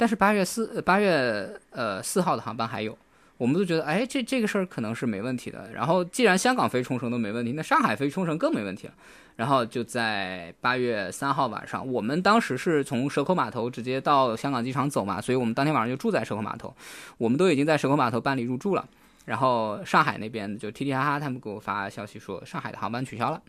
[0.00, 2.96] 但是八月四八月呃四号的航班还有，
[3.36, 5.70] 我们都觉得哎这这个事儿可能是没问题的。
[5.74, 8.94] 然后既然香港飞冲绳都没问题，那上海飞冲绳更没问题了。
[9.36, 16.74] 然后就在八月三号晚上，我们当时是从蛇口码头直接到香港机场走嘛，所以我们当天晚上就住在蛇口码头。
[17.18, 18.88] 我们都已经在蛇口码头办理入住了。
[19.26, 23.42] 然后上海那边就踢踢哈哈他们给我发消息说上海的航班取消了，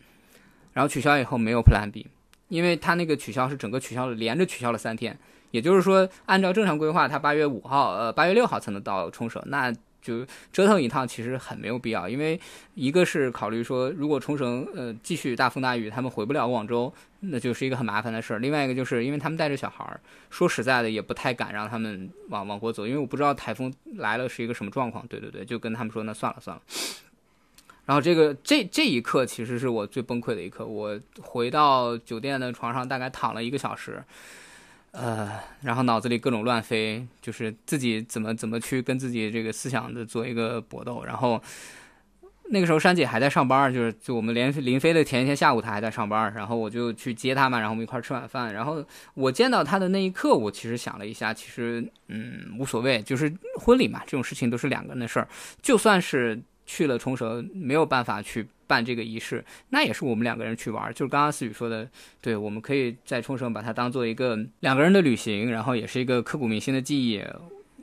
[0.74, 2.06] 然后取消以后没有 Plan B，
[2.48, 5.18] 因为他那个取消是整个取消了，连着取消了三天。
[5.52, 12.08] 也就是说，按照正常规划，他八月五号，呃，八月六号才能到冲绳，那就折腾一趟，其实很没有必要。
[12.08, 12.40] 因为
[12.74, 18.40] 一个是考虑说，如果冲绳呃继续大风大雨，他们回不了广州，那就是一个很麻烦的事儿。
[18.40, 25.06] 另外一个就是因为他们带着小孩儿，说实在的，也不太敢让他们往往国走，因为我不知道台风来了是一个什么状况。
[25.06, 26.62] 对对对，就跟他们说，那算了算了。
[27.84, 34.02] 然后这个这这一刻其实是我最崩溃的一刻，我回到酒店的床上，大概躺了一个小时。
[34.92, 35.30] 呃，
[35.62, 41.04] 然后脑子里各种乱飞，就是自己怎么怎么去跟自己这个思想的做一个搏斗。
[41.04, 41.42] 然后
[42.50, 46.32] 那个时候，珊姐还在上班，就是就我们连临飞的前一天下午，她还在上班。
[46.34, 48.52] 然后我就去接她嘛，然后我们一块吃晚饭。
[48.54, 55.28] 然后我见到她的那一刻，我其实想了一下，其实嗯无所谓，就是婚礼嘛，这种事情都是两个人的事儿，
[55.60, 56.40] 就算是。
[56.64, 60.90] 去了冲绳没有办法去办这个仪式，那也是我们两个人去玩。
[60.94, 61.86] 就是刚刚思雨说的，
[62.22, 67.22] 对，我们可以在冲绳把它当做一个两个人的旅行，然后也是一个刻骨铭心的记忆。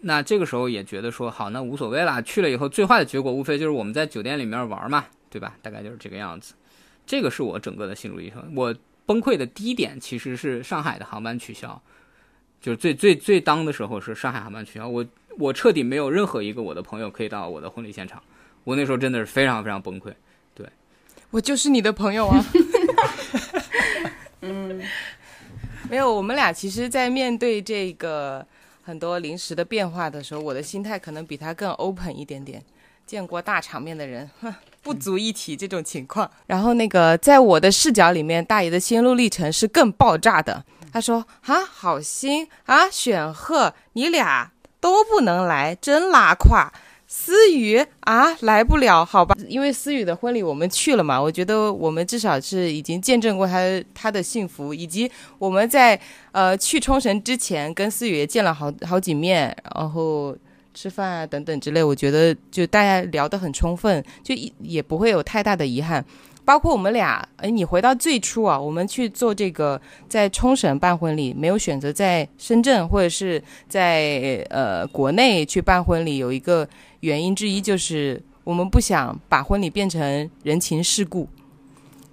[0.01, 2.21] 那这个时候也觉得说，好，那无所谓啦。
[2.21, 5.55] 去了以后，最坏的结果无非就是我们在酒店里面玩嘛，对吧？
[5.61, 6.55] 大概就是这个样子。
[7.05, 8.51] 这个是我整个的心路历程。
[8.55, 8.73] 我
[9.05, 11.81] 崩溃的第一点其实是上海的航班取消，
[12.61, 14.87] 就是最最最当的时候是上海航班取消。
[14.87, 15.05] 我
[15.37, 18.21] 我彻底没有任何一个我的朋友可以到我的婚礼现场。
[18.63, 20.13] 我那时候真的是非常非常崩溃，
[21.31, 22.45] 我就是你的朋友啊。
[24.41, 24.81] 嗯，
[25.89, 28.45] 没有，我们俩其实，在面对这个
[28.83, 32.63] 很多临时的变化的时候，我的心态可能比他更 open 一点点。
[33.05, 36.29] 见过大场面的人，哼， 不足一提这种情况。
[36.45, 40.63] 然后那个，在我的视角里面，大爷的心路历程是更爆炸的。
[40.93, 46.71] 他说：“啊，好心啊，选赫，你俩都不能来，真拉胯。
[47.11, 49.35] 思雨啊，来不了，好吧？
[49.47, 55.99] 因为思雨的婚礼我们去了嘛，我觉得我们至少是已经见证过他他的幸福，以及我们在
[56.31, 60.37] 呃去冲绳之前跟思雨也见了好好几面，然后。”
[60.71, 66.05] 吃饭啊等等之类，我觉得就大家聊得很充分，就也不会有太大的遗憾。
[66.49, 76.67] 包括我们俩，哎，你回到最初啊，我们去做这个在冲绳办婚礼，没有选择在深圳或者是在呃国内去办婚礼，有一个
[77.01, 81.29] 原因之一就是我们不想把婚礼变成人情世故，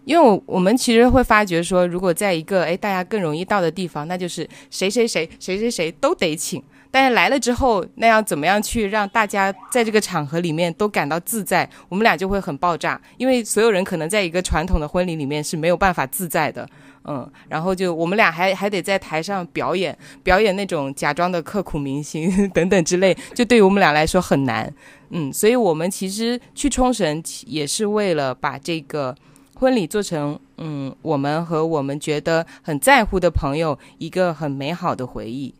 [0.05, 6.63] 因为我们其实会发觉说，如果在一个哎大家更容易到的地方，那就是谁谁谁谁谁谁都得请。
[6.97, 11.69] 但是来了之后，那要怎么样去让大家在这个场合里面都感到自在？
[11.91, 16.67] 我们俩就会很爆炸，因为所有人可能在一个传统的婚礼里面是没有办法自在的，
[17.05, 24.73] 嗯，然后就我们俩还还得在台上表演，表演那种假装的刻苦铭心 等等之类，就对于我们俩来说很难，
[25.11, 29.15] 嗯，所以我们其实去冲绳也是为了把这个
[29.57, 35.55] 婚礼做成，嗯，我们和我们觉得很在乎的朋友一个很美好的回忆。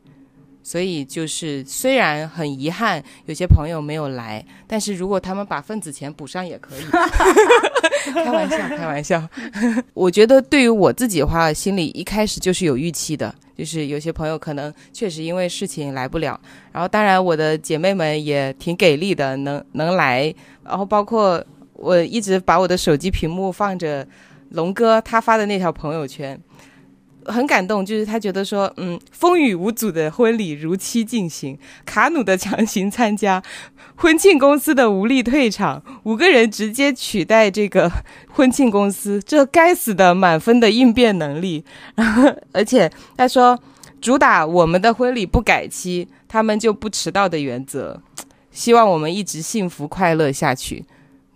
[0.67, 6.85] 所以就是，虽然很遗憾有些朋友没有来，但是如果他们把份子钱补上也可以。
[8.13, 9.29] 开玩笑，开玩笑。
[9.95, 16.39] 我觉得对于我自己的话，心里一开始就是有预期的，就是有些朋友可能确实因为事情来不了。
[16.73, 20.35] 然后当然我的姐妹们也挺给力的，能能来。
[20.65, 21.41] 然后包括
[21.75, 24.05] 我一直把我的手机屏幕放着
[24.49, 26.37] 龙哥他发的那条朋友圈。
[27.27, 33.43] 很感动，就是他觉得说，嗯，风雨无阻的婚礼如期进行，卡努的强行参加，
[33.97, 37.91] 婚庆公司的无力退场，五个人直接取代这个
[38.31, 41.65] 婚庆公司，这该死的满分的应变能力。
[41.95, 43.59] 然后而且他说，
[44.01, 48.01] 主打我们的婚礼不改期，他们就不迟到的原则，
[48.51, 50.85] 希望我们一直幸福快乐下去。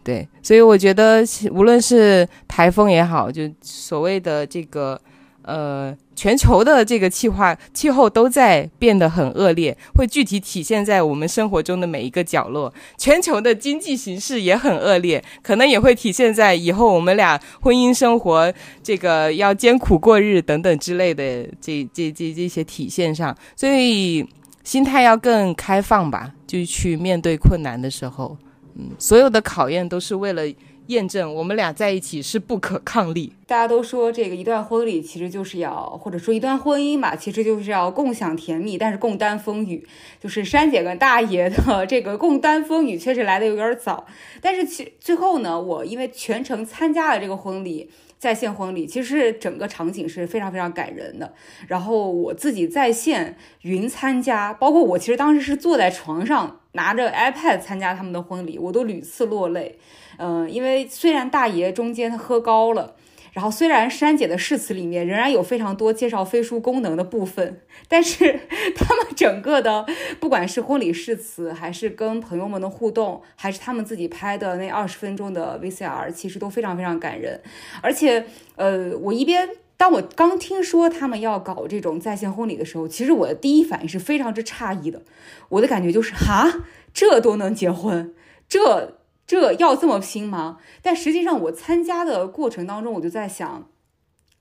[0.02, 5.00] 对，所以我觉得，无论是台风也好，就所谓的这个。
[5.42, 12.72] 呃，全球的这个气化气候都在变得很恶劣，会具体体现在我们生活中的每一个角落。
[12.98, 23.34] 全球的经济形势也很恶劣，可能也会体现在以后我们俩婚姻生活这个要艰苦过日等等之类的这这这这些体现上。
[23.56, 24.24] 所以
[24.62, 28.36] 心态要更开放吧，就去面对困难的时候，
[28.74, 30.42] 嗯，所有的考验都是为了。
[30.90, 33.32] 验证我们俩在一起是不可抗力。
[33.46, 39.86] 大家都说这个一段婚礼其实就是要，或者说一段婚姻吧，其实就是要共享甜蜜，但是共担风雨。
[40.20, 44.06] 就是珊姐跟大爷的这个共担风雨确实来的有点早，
[44.40, 51.32] 但是其最后呢，我因为全程参加了这个婚礼，在线婚礼，其实整个场景是非常非常感人的。
[51.68, 59.78] 然后我自己在线云参加，包括我其实当时是坐在床上拿着 iPad 参加他们的婚礼，我都屡次落泪。
[60.22, 62.94] 嗯，因为虽然大爷中间他喝高了，
[63.32, 68.40] 然后虽然珊姐的誓词里面仍然有非常多介绍飞书功能的部分，但是
[68.76, 69.86] 他们整个的
[70.20, 77.40] 不管是婚礼誓词，还是跟朋友们的互动，还是他们自己拍的那二十分钟的 VCR，其实都非常非常感人。
[77.80, 85.00] 而且，呃，我一边当我刚听说他们要搞这种在线婚礼的时候，其实我的第一反应是非常之诧异的，
[85.48, 88.12] 我的感觉就是哈，这都能结婚，
[88.46, 88.99] 这。
[89.30, 90.58] 这要这么拼吗？
[90.82, 93.68] 但实际上，我参加的过程当中，我就在想，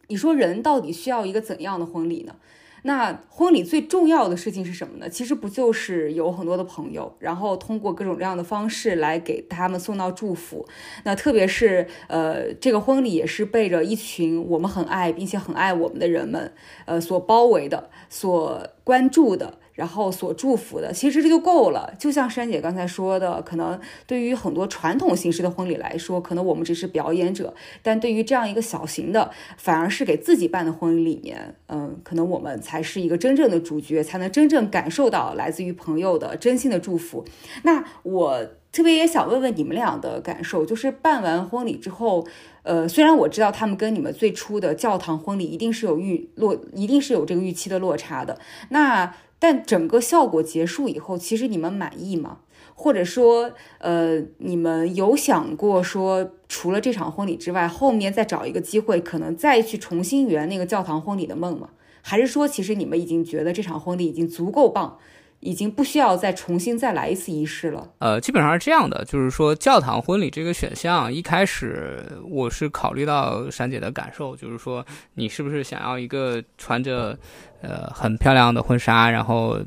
[0.08, 2.38] 你说人到底需要一个怎样的婚礼呢？
[2.82, 5.08] 那婚礼最重要的事情是什么呢？
[5.08, 10.68] 其实不就是有很多的朋友，然后通过各种各样的方式来给他们送到祝福。
[11.04, 16.52] 那特别是呃，这个婚礼也是背着一群我们很爱并且很爱我们的人们，
[16.86, 19.59] 呃，所包围的，所关注的。
[19.80, 21.94] 然后所祝福的，其实这就够了。
[21.98, 37.24] 就像珊姐刚才说的，可能对于很多传统形式的婚礼来说，可能我们只是表演者；但对于这样一个小型的，反而是给自己办的婚礼里面，嗯，可能我们才是一个真正的主角，才能真正感受到来自于朋友的真心的祝福。
[37.64, 42.28] 那我特别也想问问你们俩的感受，就是办完婚礼之后，
[42.64, 48.38] 呃，虽然我知道他们跟你们最初的教堂婚礼一定是有预落，一定是有这个预期的落差的，
[48.72, 49.14] 那。
[49.40, 52.40] 但整个效果结束以后，其实你们满意吗？
[52.76, 61.70] 或者说，呃，你们有想过说，除了这场婚礼之外，后面再找一个机会，可能再去重新圆那个教堂婚礼的梦吗？
[62.02, 64.98] 还是说，其实你们已经觉得这场婚礼已经足够棒，
[65.42, 67.92] 已经不需要再重新再来一次仪式了。
[68.00, 77.18] 呃，基本上是这样的，就是说教堂婚礼这个选项，一开始我是考虑到珊姐的感受，就是说你是不是想要一个穿着
[77.62, 79.60] 呃很漂亮的婚纱，然后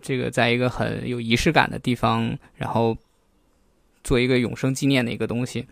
[0.00, 2.96] 这个在一个很有仪式感的地方，然后
[4.02, 5.66] 做一个永生纪念的一个东西。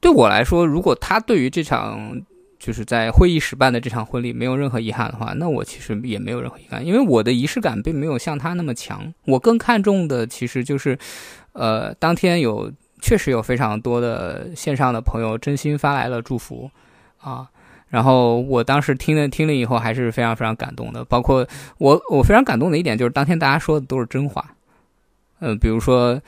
[0.00, 2.22] 对我来说，如果他对于这场
[2.64, 9.12] 就是在会议室办的这场婚礼没有任何遗憾的话，那我其实也没有任何遗憾，因为我的仪式感并没有像他那么强。
[9.26, 10.98] 我更看重的其实就是，
[11.52, 16.70] 呃，当天有确实有非常多的线上的朋友真心发来了祝福
[17.18, 17.50] 啊。
[17.90, 21.04] 然后我当时听了听了以后，还是非常非常感动的。
[21.04, 21.46] 包括
[21.76, 24.42] 我，我非常感动的一点就是，当天大家说的都是真话。
[25.40, 26.18] 嗯、比如说，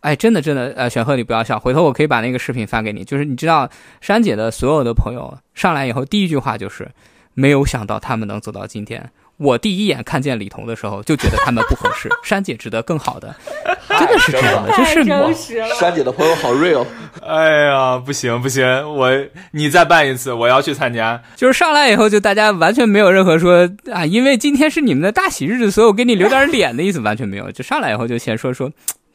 [0.00, 3.04] 哎，真的真的，呃，选赫你不要笑，回头我可以把那个视频发给你。
[3.04, 3.68] 就是你知道，
[4.00, 6.88] 珊姐的所有的朋友上来以后，第一句话就是
[7.34, 9.10] 没有想到他们能走到今天。
[9.38, 13.32] 我第一眼看见李彤的时候，就觉得他们不合适，珊姐值得更好的，
[13.88, 15.32] 真的是这样的，就是我。
[15.78, 16.84] 珊姐的朋友好 real，
[17.24, 19.08] 哎呀，不行不行，我
[19.52, 21.22] 你再办一次，我要去参加。
[21.36, 27.48] 就是上来以后，就大家完全没有任何说啊，因为今天是你们的大喜日子，所以我给你留点脸的意思，完全没有。
[27.52, 28.68] 就上来以后就先说说，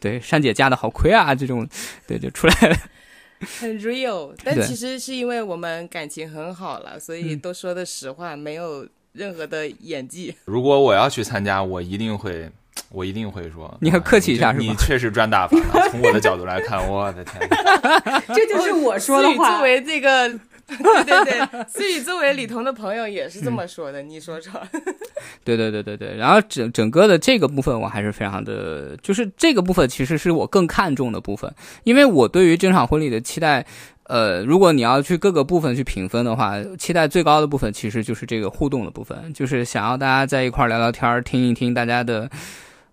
[0.04, 1.66] 对珊姐嫁的好亏啊，这种，
[2.06, 2.76] 对，就出来了。
[3.60, 10.36] 很 real，但其实是因为我们感情很好了，所以嗯都说的实话，没有任何的演技。
[10.46, 12.50] 如果我要去参加，我一定会，
[12.90, 15.90] 我一定会说，你很客气一下哇你是吧你确实赚大发了。
[15.90, 19.64] 从我的角度来看，我的天哪， 这就是我说的话作。
[19.64, 20.30] 为这个，
[20.74, 24.62] 对对对，所以作为李彤的朋友也是这么说的，你说说。
[25.44, 31.54] 对对对对对，然后整整个的这个部分我还是非常的，就是这个部分其实是我更看重的部分，
[31.84, 33.66] 因为我对于这场婚礼的期待，
[34.04, 42.30] 呃，如果你要去各个部分去评分的话，期待最高的部分其实就是这个互动的部分，就是想要大家在一块儿聊聊天儿，听一听大家的。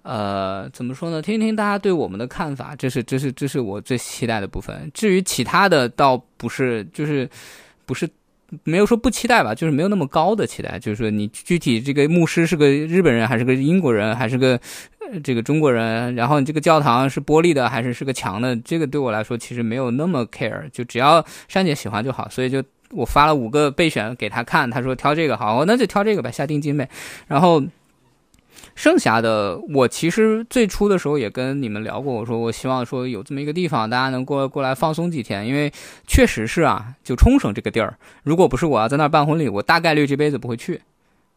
[0.03, 1.21] 呃，怎么说呢？
[1.21, 4.91] 听听大家对我们的看法，这是这是这是我最期待的部分。
[4.95, 7.29] 至于其他的，倒不是，就是
[7.85, 8.09] 不是
[8.65, 10.79] 没有说不期待吧，就是没有那么高的期待。
[10.79, 14.59] 就是说，你具体这个牧师是个日本人，还是个英国人，还是个
[15.01, 22.27] 呃这个中国人，然后你这个教堂是玻璃的还是是个墙的，这个对我来说其实没有那么 care，就只要珊姐喜欢就好。
[22.31, 26.89] 所以就我发了五个备选给他看，他说挑这个好，那就挑这个呗，下定金呗。
[27.27, 27.63] 然后。
[28.75, 35.71] 剩下的，我其实最初的时候也跟你们聊过，我说我希望说有这么一个地方，大家能过过来放松几天，因为
[36.07, 40.81] 确实是啊，就冲绳这个地儿，如果不是我要在那儿办婚礼，我大概率这辈子不会去，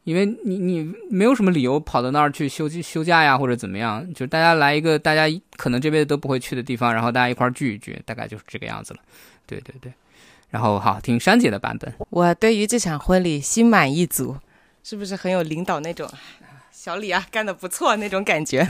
[0.03, 5.23] 因为你你没有什么理由跑到那儿去休休假呀，或者怎么样，就大家来一个大家
[5.57, 8.99] 可能这辈子都不会去的地方，然后大家一块儿聚一聚，大概就是这个样子了。
[9.45, 9.91] 对对对，
[10.49, 14.37] 然后好听珊姐的版本，我对于这场婚礼心满意足，
[14.83, 16.09] 是不是很有领导那种？
[16.83, 18.67] 小李啊 干得不错那种感觉？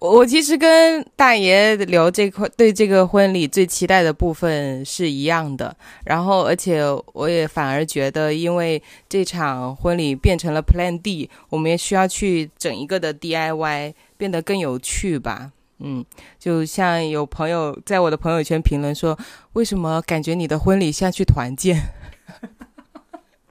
[0.00, 15.52] 我 我其实跟大爷聊这块对这个婚礼最期待的部分是一样的，然后而且我也反而觉得，因为这场婚礼变成了 Plan D，我们也需要去整一个的 DIY，变得更有趣吧。
[15.78, 16.04] 嗯，
[16.36, 19.16] 就像有朋友在我的朋友圈评论说，
[19.52, 21.80] 为什么感觉你的婚礼像去团建？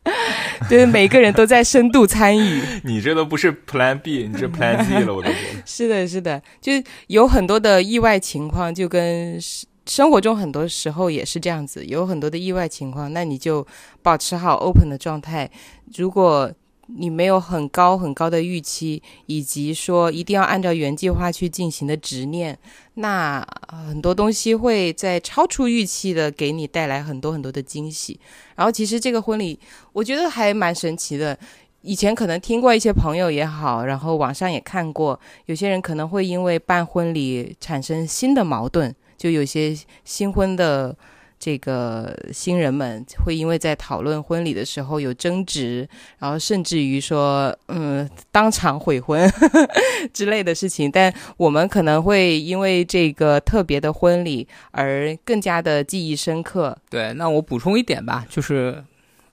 [0.70, 2.62] 就是每个人都在深度参与。
[2.86, 5.62] 你这都不是 Plan B，你这 Plan Z 了，我都觉得。
[5.66, 6.72] 是的，是的，就
[7.08, 13.66] 有很多的意外情况，就跟生生活中很多时候也是这样子，有很多的意外情况，那你就
[14.02, 15.50] 保持好 open 的状态。
[15.96, 16.52] 如果
[16.88, 22.58] 你没有很高很高的预期，以及说一定要按照原计划去进行的执念，
[22.96, 28.20] 那很多东西会在超出预期的给你带来很多很多的惊喜。
[28.56, 29.60] 然后其实这个婚礼，
[29.94, 31.38] 我觉得还蛮神奇的。
[31.82, 40.98] 以前可能听过一些朋友也好，然后网上也看过，有些人可能会因为办婚礼产生新的矛盾，就有些新婚的
[41.40, 45.88] 这个新人们会因为在讨论婚礼的时候有争执，
[46.20, 49.30] 然后甚至于说，嗯，当场悔婚
[50.14, 50.90] 之类的事情。
[50.90, 56.78] 但我们可能会因为这个特别的婚礼而更加的记忆深刻。
[56.90, 58.84] 对，那我补充一点吧，就是，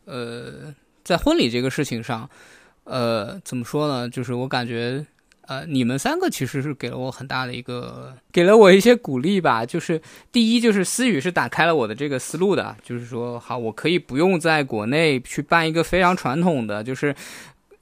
[0.05, 0.75] 呃，
[1.05, 2.29] 在婚礼这个事情上，
[2.85, 4.09] 呃，怎么说呢？
[4.09, 5.05] 就是我感觉，
[5.47, 9.65] 呃，你们三个其实是给了我很大的一个，给了我一些鼓励吧。
[9.65, 17.15] 就是第一，就是思雨是打开了我的这个思路的，就是说，好，我可以不用在国内去办一个非常传统的，就是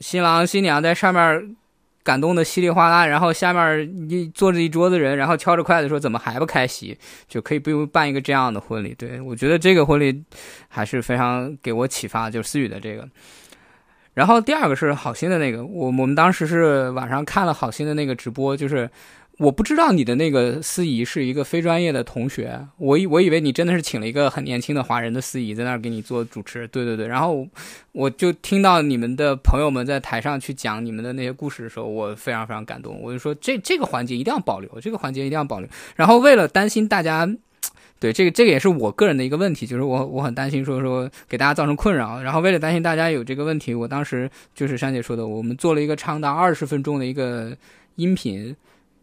[0.00, 1.56] 新郎新娘在上面。
[2.02, 6.96] 感动的稀里哗啦，然后下面一坐着一桌子人，然后敲着筷子说怎么还不开席，
[7.28, 8.94] 就可以不用办一个这样的婚礼。
[8.94, 10.24] 对我觉得这个婚礼
[10.68, 13.06] 还是非常给我启发，就是思雨的这个。
[14.14, 18.90] 然后第二个是好心的那个，我我们当时是晚上看了好心的那个直播，就是
[19.38, 27.46] 我不知道你的那个司仪是一个非专业的同学，我以我以为你真的是请了一个很年轻的华人的司仪在那儿给你做主持，对对对，然后
[27.92, 37.26] 我就听到你们的朋友们在台上去讲你们的那些故事的时候，我非常非常感动，我就说这这个环节一定要保留，这个环节一定要保留，然后为了担心大家。
[38.00, 47.56] 对，这个这个也是我个人的一个问题，就是我我很担心说说给大家造成困扰，然后为了担心大家有这个问题，我当时就是珊姐说的，我们做了一个长达二十分钟的一个
[47.96, 48.56] 音频。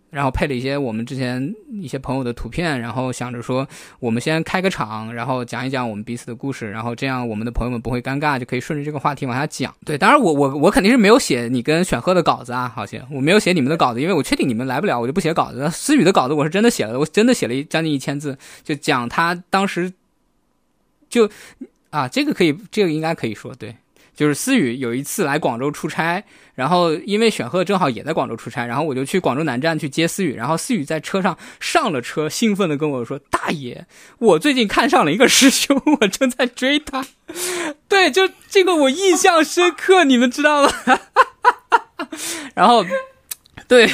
[0.10, 3.68] 然后配了一些我们之前一些朋友的图片，然后想着说，
[3.99, 9.74] 我们先开个场，然后讲一讲我们彼此的故事，然后这样我们的朋友们不会尴尬，就可以顺着这个话题往下讲。
[9.86, 15.70] 对，当然我我我肯定是没有写你跟选赫的稿子啊，好像我没有写你们的稿子，因为我确定你们来不了，我就不写稿子。
[15.72, 19.91] 思雨的稿子我是真的写了，我真的写了将近一千字，就讲他当时
[21.10, 21.30] 就
[21.89, 23.76] 啊，这个可以，这个应该可以说对。
[24.18, 26.24] 就是思雨有一次来广州出差，
[26.55, 33.86] 然后因为选赫正好也在广州出差，然后我就去广州南站去接思雨，然后思雨在车上上了车，兴奋的跟我说：“大爷，
[34.18, 37.05] 我最近看上了一个师兄，我正在追他。”
[37.88, 40.72] 对，就这个我印象深刻，你们知道吗？
[42.55, 42.84] 然后。
[43.70, 43.86] 对，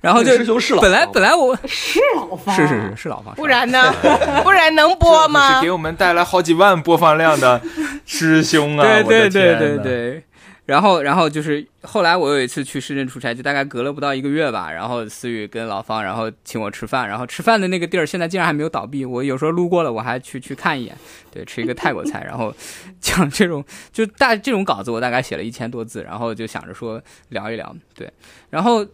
[0.00, 3.94] 然后就师兄是老本来本来我是老方，是是是是老方，不然呢？
[4.42, 5.54] 不然能播吗？
[5.54, 7.62] 是给我们带来好几万播放量的
[8.04, 8.82] 师兄啊！
[8.82, 10.24] 对对对对对。
[10.66, 14.70] 然后然后就是后来我有一次去深圳出差，就大概隔了不到一个月吧。
[14.70, 17.08] 然后思雨跟老方，然后请我吃饭。
[17.08, 20.96] 然后吃饭的那个地儿现在竟然还没有倒闭，我有时候路过了我还去去看一眼。
[21.32, 22.22] 对，吃一个泰国菜。
[22.24, 22.54] 然后
[23.00, 27.00] 讲这种就大这种稿子，我大概写了一千多字，然后就想着说
[27.30, 27.74] 聊一聊。
[27.94, 28.08] 对，
[28.50, 28.86] 然后。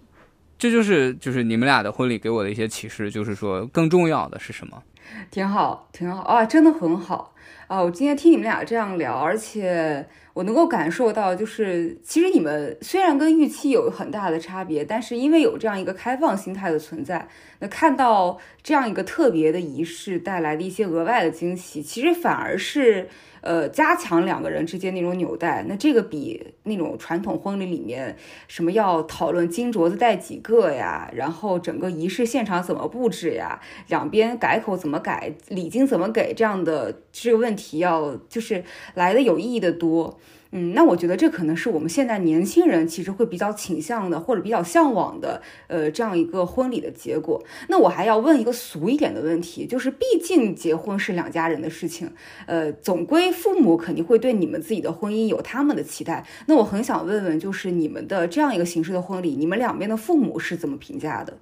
[0.59, 4.83] 这就是就是你们俩的婚礼给我的一些启示，就是说更重要的是什么？
[5.31, 7.35] 挺好，挺好啊，真的很好
[7.69, 7.81] 啊！
[7.81, 17.29] 我今天听你们俩这样聊，而且我能够感受到，就是其实你们虽然跟预期有很大的差别，但是因为有这样一个开放心态的存在，
[17.61, 23.09] 那看到这样一个特别的仪式带来的一些额外的惊喜，其实反而是。
[23.47, 28.17] 呃，加强两个人之间那种纽带，那这个比那种传统婚礼里面
[28.49, 40.19] 什么要讨论金镯子戴几个呀，然后整个仪式现场怎么布置呀，两边改口怎么改，礼金怎么给这样的这个问题要就是来的有意义的多。
[40.53, 47.43] 嗯，那我觉得这可能是我们现在年轻人其实会比较倾向的，或者比较向往的，呃，这样一个婚礼的结果。
[47.69, 52.13] 那我还要问一个俗一点的问题，就是毕竟结婚是两家人的事情，
[52.47, 56.25] 呃，总归父母肯定会对你们自己的婚姻有他们的期待。
[56.47, 61.39] 那我很想问问，就是你们的这样一个形式的婚礼，你们两边的父母是怎么评价的？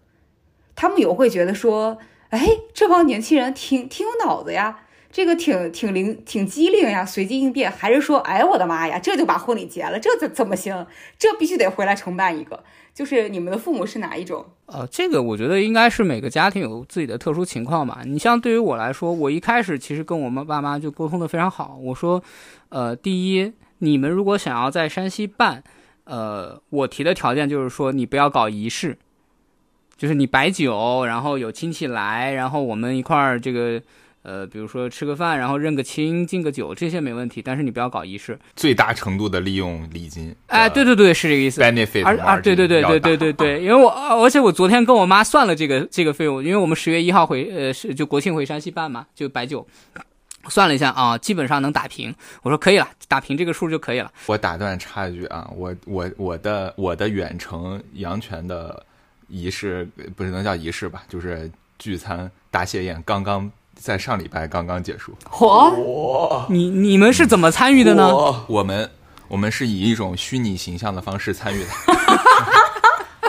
[0.74, 1.98] 他们有会觉得说，
[2.30, 4.80] 哎，这帮年轻人挺挺有脑子呀？
[5.14, 10.84] 这个挺挺灵挺机灵呀，随机应变，还是说，哎，我的妈呀，这就把婚礼结了，这怎怎么行？
[11.16, 12.64] 这必须得回来重办一个。
[12.92, 14.44] 就是你们的父母是哪一种？
[14.66, 18.00] 呃，这个我觉得应该是每个家庭有自己的特殊情况吧。
[18.04, 21.78] 你像对于我来说，我一开始其实跟我们爸妈就沟通的非常好。
[21.80, 22.20] 我说，
[22.70, 25.62] 呃，第一，你们如果想要在山西办，
[26.02, 28.98] 呃，我提的条件就是说，你不要搞仪式，
[29.96, 33.80] 就是你摆酒，然后有亲戚来，然后我们一块儿这个。
[34.24, 40.34] 呃，比如说吃个饭，然后认个亲，敬个酒，这些没问题，但是你不要搞仪式，最大程度的利用礼金。
[40.46, 41.60] 哎，对对对，是这个意思。
[41.60, 49.66] benefit 啊，对对对对对对对，因为我而且我昨天跟我妈算了这个这个费用，因为我们十月一号回呃是就国庆回山西办嘛，就白酒，
[50.48, 52.14] 算了一下啊，基本上能打平。
[52.42, 54.10] 我说可以了，打平这个数就可以了。
[54.24, 58.82] 我打断插一句啊，我我我的我的远程阳泉的
[59.28, 63.52] 仪式不是能叫仪式吧，就是聚餐答谢宴刚刚。
[63.84, 65.14] 在上礼拜刚刚结束。
[65.30, 66.46] 嚯！
[66.48, 68.08] 你你们是怎么参与的呢？
[68.46, 68.90] 我们
[69.28, 71.68] 我们是以一种虚拟形象的方式参与的。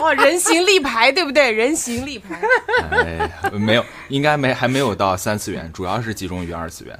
[0.00, 1.50] 哦，人形立牌对不对？
[1.52, 2.40] 人形立牌。
[2.90, 6.98] 哎，没有，应该没还没有到三次元，主要是集中于二次元。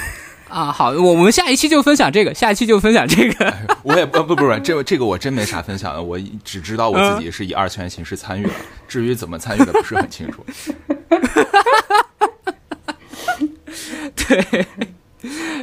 [0.50, 3.54] 啊，好，我我们下一期就分享这个，下一期就分享这个。
[3.84, 8.52] 我也不不不不，这这个我真没啥分享的，我只知道我自己是以二次元形式参与了，
[8.86, 10.44] 至于怎么参与的不是很清楚。
[14.16, 14.66] 对，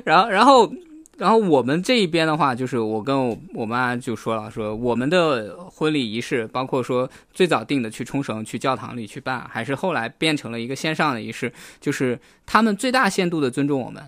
[0.03, 0.71] 然后，然后，
[1.17, 14.03] 然后我们这一边的话，就是我跟我我妈就说了，说我们的婚礼仪式，包括说最早定的去冲绳去教堂里去办，还是后来变成了一个线上的仪式，就是他们最大限度的尊重我们，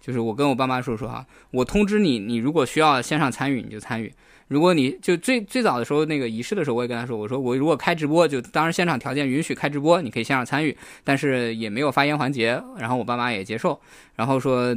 [0.00, 4.12] 就是我跟我爸妈说说哈，我通知你，你如果需要线上参与，你就参与。
[4.50, 12.60] 如果你就最最早的时候那个仪式的时候，我也跟他说，我说我如果开直播，就当然现场条件允许开直播，你可以线上参与，但是也没有发言环节。
[12.76, 13.80] 然后我爸妈也接受，
[14.16, 14.76] 然后说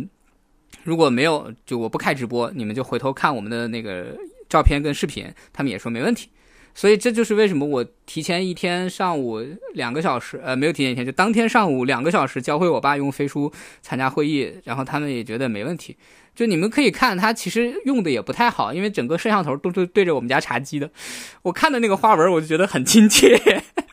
[0.83, 4.15] 如果没有就我不开直播，你们就回头看我们的那个。
[4.49, 6.29] 照片跟视频，他们也说没问题。
[6.75, 9.43] 所以这就是为什么我提前一天上午
[9.73, 13.51] 两个小时，呃，没有提前一天，就当天上午两个小时教会我爸用飞书
[13.81, 15.97] 参加会议，然后他们也觉得没问题。
[16.35, 20.89] 就你们可以看，它其实用的也不太好，因为整个摄像头都是对着我们家茶几的。
[21.43, 23.39] 我看的那个花纹，我就觉得很亲切。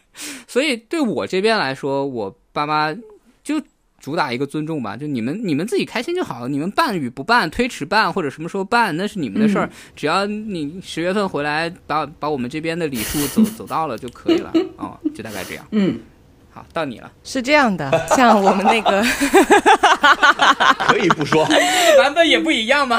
[0.47, 2.95] 所以对我这边来说，我爸妈
[3.43, 3.61] 就
[4.01, 9.71] 主打一个尊重吧，就你们你们自己开心就好了，你们办与不办，推迟办或者什么时候办，那是你们的事儿。
[9.95, 14.53] 只要你十月份回来，把把我们这边的礼数走走到了就可以了。
[14.77, 15.67] 哦，就大概这样。
[15.73, 16.01] 嗯，
[16.53, 17.11] 好，到你了。
[17.23, 19.03] 是这样的，像我们那个
[20.87, 21.47] 可以不说。
[21.99, 22.99] 版本也不一样吗？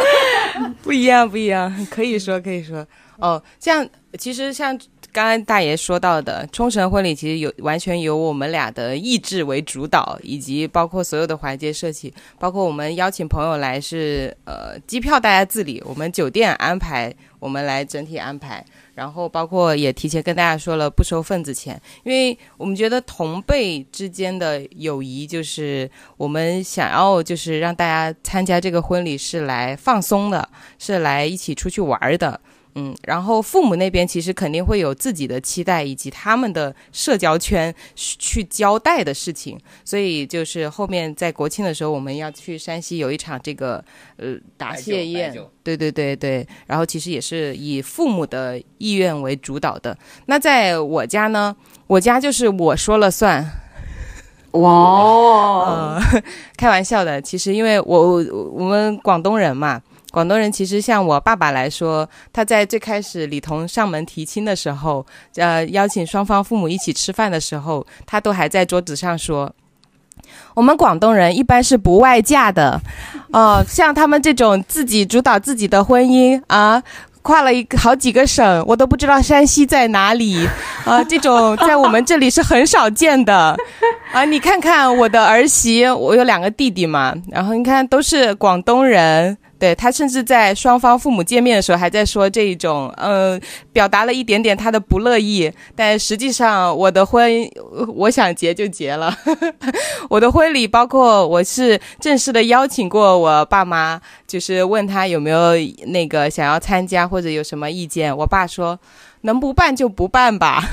[0.81, 2.85] 不一样，不一样，可以说，可以说。
[3.17, 3.85] 哦，像
[4.17, 4.77] 其实像
[5.11, 18.63] 刚刚大爷说到的，冲绳婚礼其实有完全由我们俩的意志为主导，以及包括所有的环节设计，包括我们邀请朋友来是呃机票大家自理，我们酒店安排我们来整体安排，
[18.95, 30.47] 然后包括也提前跟大家说了不收份子钱，因为我们觉得同辈之间的友谊就是我们想要就是让大家参加这个婚礼是来放松的，
[30.77, 32.39] 是来一起出去玩的。
[32.75, 43.83] 嗯，然后父母那边其实肯定会有自己的期待，以及他们的社交圈去交代的事情，所以就是后面在国庆的时候，我们要去山西有一场这个
[44.15, 49.97] 呃答谢宴，对对对对，然后其实也是以父母的意愿为主导的。
[50.27, 51.53] 那在我家呢，
[51.87, 53.43] 我家就是我说了算，
[54.51, 56.23] 哇哦，呃，
[56.55, 59.81] 开玩笑的，其实因为我我们广东人嘛。
[60.11, 65.05] 广东人其实像我爸爸来说，他在最开始李彤上门提亲的时候，
[65.37, 69.51] 呃，邀请双方父母一起吃饭的时候，他都还在桌子上说，
[70.53, 72.79] 我们广东人一般是不外嫁的，
[73.31, 76.83] 哦、像他们这种自己主导自己的婚姻啊。
[77.23, 80.43] 跨了一个好几个省，我都不知道山西在哪里，
[80.83, 83.55] 啊，这种在我们这里是很少见的，
[84.11, 93.39] 啊，你看看我的儿媳，我有两个弟弟嘛，然后你看都是广东人，对他甚至在双方父母见面的时候还在说这一种，嗯、
[93.71, 97.47] 表达了一点点他的不乐意，但实际上我的婚，
[97.95, 99.15] 我想结就结了，
[100.09, 105.51] 我的婚礼包括我是正式的邀请过我爸妈，就是问他有没有
[105.85, 108.79] 那个想要参加或者有什么意见，我爸说
[109.21, 110.63] 能不办就不办吧。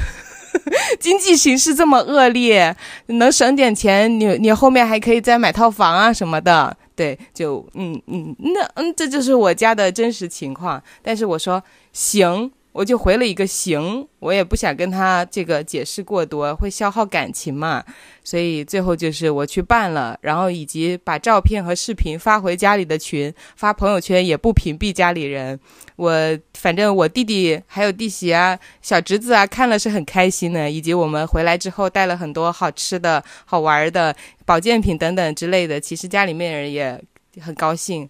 [0.99, 2.74] 经济形势这么恶劣，
[3.09, 6.74] 能省点钱，你你后面还可以再买套房啊什么的。
[6.99, 10.83] 对，就嗯嗯，那嗯，这就是我家的真实情况。
[11.01, 17.85] 但是我说行，我就回了一个行，我也不想跟他这个解释过多，会消耗感情嘛。
[18.22, 25.59] 所以最后就是我去办了，然后以及把照片和视频发回家里的群，发朋友圈也不屏蔽家里人。
[25.97, 34.14] 我反正我弟弟还有弟媳啊、小侄子啊看了是很开心的，以及我们回来之后带了很多好吃的、好玩的
[34.45, 37.03] 保健品等等之类的，其实家里面人也
[37.41, 38.09] 很高兴。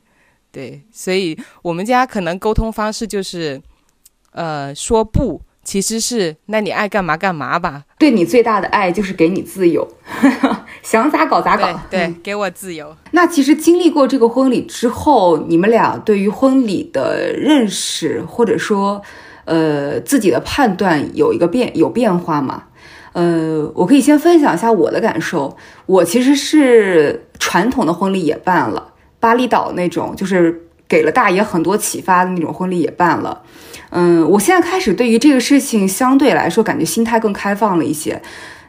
[0.52, 3.58] 对，所以我们家可能沟通方式就是，
[4.38, 7.82] 呃，说不，其实是那你爱干嘛干嘛吧。
[7.98, 9.86] 对你最大的爱就是给你自由，
[10.80, 12.14] 想咋搞咋搞对。
[12.22, 12.94] 给我自由。
[13.10, 19.02] 那其实经历过这个婚礼之后，你们俩对于婚礼的认识，或者说，
[19.44, 22.62] 呃，自己的判断有一个变有变化吗？
[23.14, 25.56] 呃，我可以先分享一下我的感受。
[25.86, 33.42] 我其实是传统的婚礼也办了，巴厘岛那种就是给了大爷很多启发的那种婚礼也办了。
[33.90, 38.20] 嗯，我现在开始对于这个事情相对来说感觉心态更开放了一些。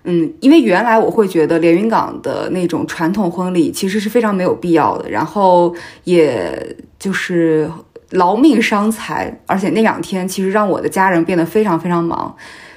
[0.06, 7.70] 嗯，因为原来我会觉得连云港的那种传统婚礼其实是非常没有必要的，然后也就是
[8.12, 12.34] 劳命伤财，而且那两天其实让我的家人变得非常非常忙。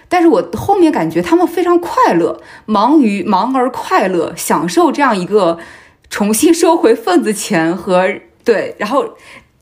[0.08, 5.58] 但是我后面感觉他们非常快乐，忙于忙而快乐，享受这样一个
[6.10, 8.12] 重新收回份子钱和
[8.44, 9.08] 对，然后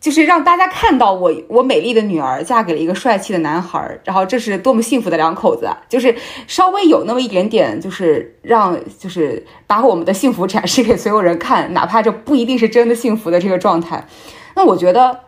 [0.01, 5.77] 就是让大家看到我我美丽的女儿嫁给了一个帅气的男孩，然后这是多么幸福的两口子啊！
[5.91, 14.07] 就是稍微有那么一点点，就是让就是把我们的幸福展示给所有人看，哪怕这不一定是真的幸福的这个状态。
[14.57, 15.21] 那我觉得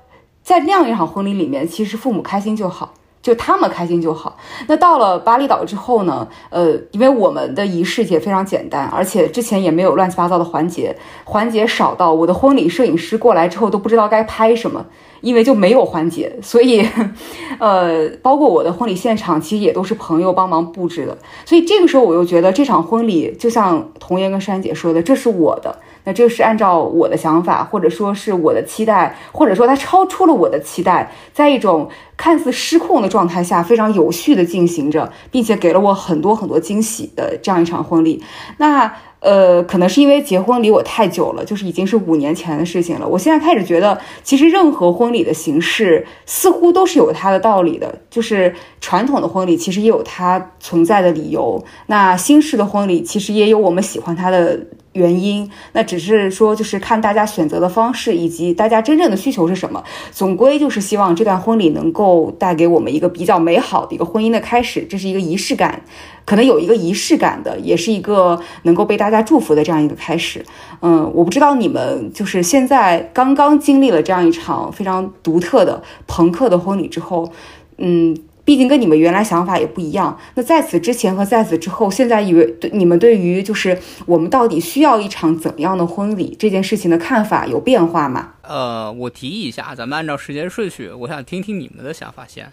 [0.42, 2.94] 在那样一场婚礼里面，其实父母开心就好。
[3.22, 4.36] 就他们开心就好。
[4.66, 6.26] 那到了巴厘岛之后呢？
[6.50, 14.84] 呃，因为我们的仪式也非常简单，而且之前也没有乱七八糟的环节，环节少到我的婚礼摄影师过来之后都不知道该拍什么，
[15.20, 16.84] 因为就没有环节，所以，
[17.60, 21.16] 呃，包括我的婚礼现场其实也都是朋友帮忙布置的。
[21.44, 25.78] 所以这个时候我又觉得这场婚礼就像童言跟珊姐说的，这是我的。
[26.04, 38.22] 那这是按照我的想法，或者说是我的期待，或者说它超出了我的期待，在一种看似失控的状态下，非常有序的进行着，并且给了我很多很多惊喜的这样一场婚礼。
[38.58, 38.92] 那。
[39.22, 43.06] 呃，可能是因为结婚离我太久了，就是已经是五年前的事情了。
[43.06, 48.00] 我现在开始觉得，其实任何婚礼的形式似乎都是有它的道理的。
[48.10, 54.58] 就是传统的婚礼其实也有它存在的理由，那新式的婚礼其实也有我们喜欢它的
[54.92, 55.50] 原因。
[55.72, 59.82] 那只是说，就是看大家选择的方式以及大家真正的需求是什么。
[60.10, 65.82] 总归就是希望这段婚礼能够带给我们一个比较美好的一个婚姻的开始，这是一个仪式感。
[66.24, 70.44] 可能有一个仪式感的，也是一个能够被大家祝福的这样一个开始。
[70.80, 77.32] 嗯，我不知道你们就是现在刚刚经历了这样一场非常独特的朋克的婚礼之后，
[77.78, 80.18] 嗯，毕竟跟你们原来想法也不一样。
[80.34, 88.34] 那在此之前和在此之后，现在以为对你们对于就是我们到底需要一场怎样的婚礼这件事情的看法有变化吗？
[88.42, 92.52] 呃，我提议一下，咱们按照时间顺序，我想听听你们的想法先。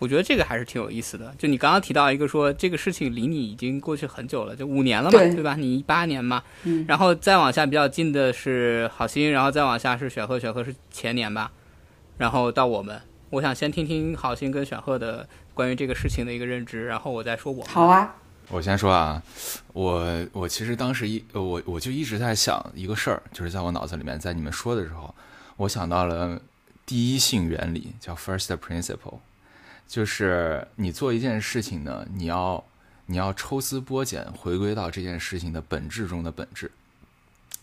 [0.00, 1.32] 我觉得这个还是挺有意思的。
[1.38, 5.54] 就你刚刚提到一个说，这个事情离你已经过去很久了，就五年了嘛，对吧？
[5.54, 11.52] 你一八年嘛，嗯，然后再往下比较近的是好心，然后再往下是雪鹤，雪鹤是前年吧，
[12.18, 13.00] 然后到我们，
[13.32, 17.64] 我想先听听好心跟选赫的关于这个事情的一个认知，然后我再说我。
[17.64, 18.14] 好啊，
[18.50, 19.22] 我先说啊，
[19.72, 25.14] 我我其实当时一我我就一直在想一个事儿，就是在我脑子里面，在你们说的时候，
[25.56, 26.42] 我想到了
[26.84, 29.20] 第一性原理，叫 first principle。
[29.88, 32.62] 就是你做一件事情呢，你要
[33.06, 36.70] 你要抽丝剥茧，回归到这件事情的本质中的本质。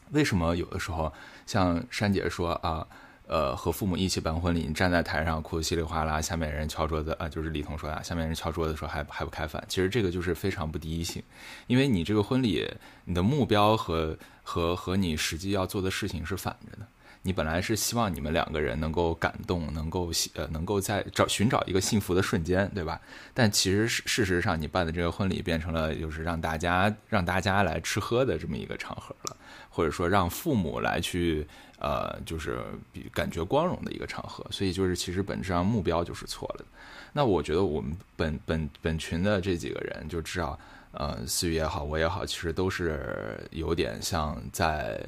[0.09, 1.13] 为什么有的时候
[1.45, 2.87] 像珊姐说啊，
[3.29, 9.63] 呃，和父母一起办婚礼，你站在台上哭得稀里哗啦，下面人敲桌子啊，就是李彤说的，下面人敲桌子说还还不开饭。
[9.67, 11.21] 其实这个就是非常不第一性，
[11.67, 12.67] 因为你这个婚礼，
[13.05, 16.87] 你的目标和和和你实际要做的事情是反着的。
[17.21, 22.99] 你本来是希望你们两个人能够感动，能够呃，能够在找寻找一个幸福的瞬间，对吧？
[23.33, 29.37] 但其实事实上，你办的这个婚礼变成了就是让大家让大家来吃喝的这么一个场合了，
[29.69, 31.45] 或者说让父母来去
[31.79, 32.59] 呃，就是
[32.91, 34.45] 比感觉光荣的一个场合。
[34.51, 36.65] 所以就是其实本质上目标就是错了。
[37.11, 40.59] 那我觉得我们本本本群的这几个人就知道，
[40.91, 45.01] 呃，思雨也好，我也好，其实都是有点像在。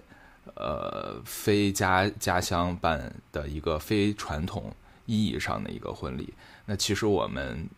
[0.55, 4.73] 呃，非家家乡办的一个非传统
[5.05, 6.33] 意义上的一个婚礼，
[6.65, 7.69] 那其实我们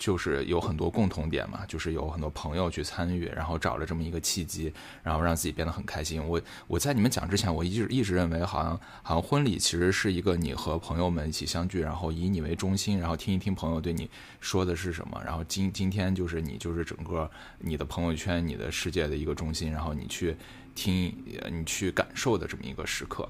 [0.00, 4.72] 就是有很多共同点嘛，就是有很多朋友去参与，然后找了这么一个契机，
[5.02, 6.26] 然后让自己变得很开心。
[6.26, 14.08] 我我在你们讲之前，我一直一直认为，好像好像婚礼其实是一个你和朋友们一起相聚，然后以你为中心，然后听一听朋友对你
[14.40, 20.34] 说的是什么，然后今今天就是你就是整个你的朋友圈、你的世界的一个中心，然后你去。
[20.72, 21.12] 听
[21.50, 23.28] 你去感受的这么一个时刻，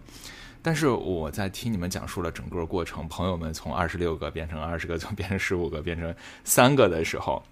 [0.63, 7.43] 但是我在听你们讲述了整个过程，朋友们从二十六个变成二十个，从变成十五个变成三个的时候，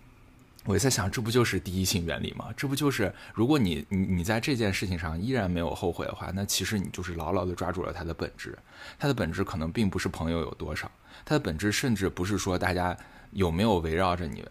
[0.64, 2.52] 我在想，这不就是第一性原理吗？
[2.56, 8.58] 这不就是如果你你你在这件事情上依然没有后悔的话，那其实你就是牢牢的抓住了它的本质。
[8.98, 10.90] 它的本质可能并不是朋友有多少，
[11.24, 12.94] 它的本质甚至不是说大家
[13.30, 14.44] 有没有围绕着你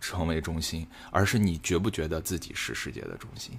[0.00, 3.58] 成为中心，而是你觉不觉得自己是世界的中心。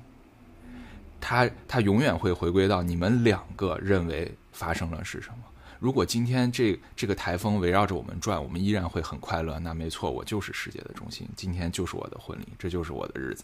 [1.26, 5.38] 他他永远会回归到你们两个认为发生了是什么。
[5.80, 9.58] 如果今天这这个台风围绕着我们转，我们依然会很快乐。
[9.58, 11.28] 那没错，我就是世界的中心。
[11.36, 13.44] 今天就是我的婚礼，这就是我的日子。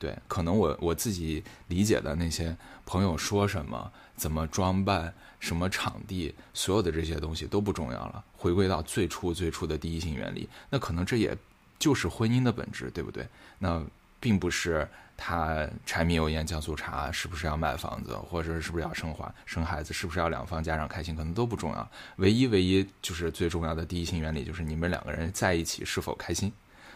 [0.00, 8.24] 对，可能我我自己理解的那些朋友说什么、怎么装扮、什么场地，所有的这些东西都不重要了。
[8.36, 11.38] 回归到最初最初的第一性原理，那可能这也
[11.78, 13.24] 就是婚姻的本质，对不对？
[13.60, 13.80] 那
[14.18, 14.88] 并不是。
[15.16, 21.90] 他柴米油盐酱醋茶是不是要买房子，或者是不是要生华生孩子，是不是要两方家长开心，可能都不重要。
[22.16, 26.52] 唯一唯一就是最重要的第一性原理，就是你们两个人在一起是否开心。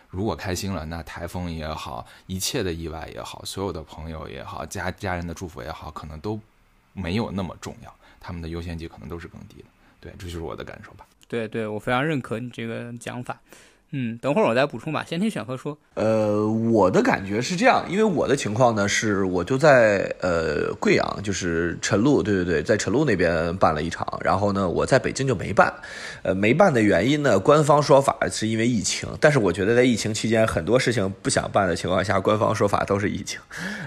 [0.08, 6.38] 如果开心了，那台风也好，一切的意外也好，所有的朋友也好，家家人的祝福也好，可能都
[6.92, 9.64] 没有那么重要，他们的优先级可能都是更低的。
[10.00, 11.06] 对，这就是我的感受吧。
[11.28, 13.40] 对，对我非常认可你这个讲法。
[13.92, 15.04] 嗯，等会儿我再补充吧。
[15.08, 15.76] 先听选和说。
[15.94, 24.06] 呃，我的感觉是这样，因为我的情况呢是，我就在呃贵阳，就是陈露，对对对，在陈露那边办了一场。
[24.22, 25.74] 然后呢，我在北京就没办。
[26.22, 29.08] 呃，没办的原因呢，官方说法是因为疫情。
[29.20, 33.40] 但是我觉得在疫情期间，很多事情不想办的情况下，官方说法都是疫情。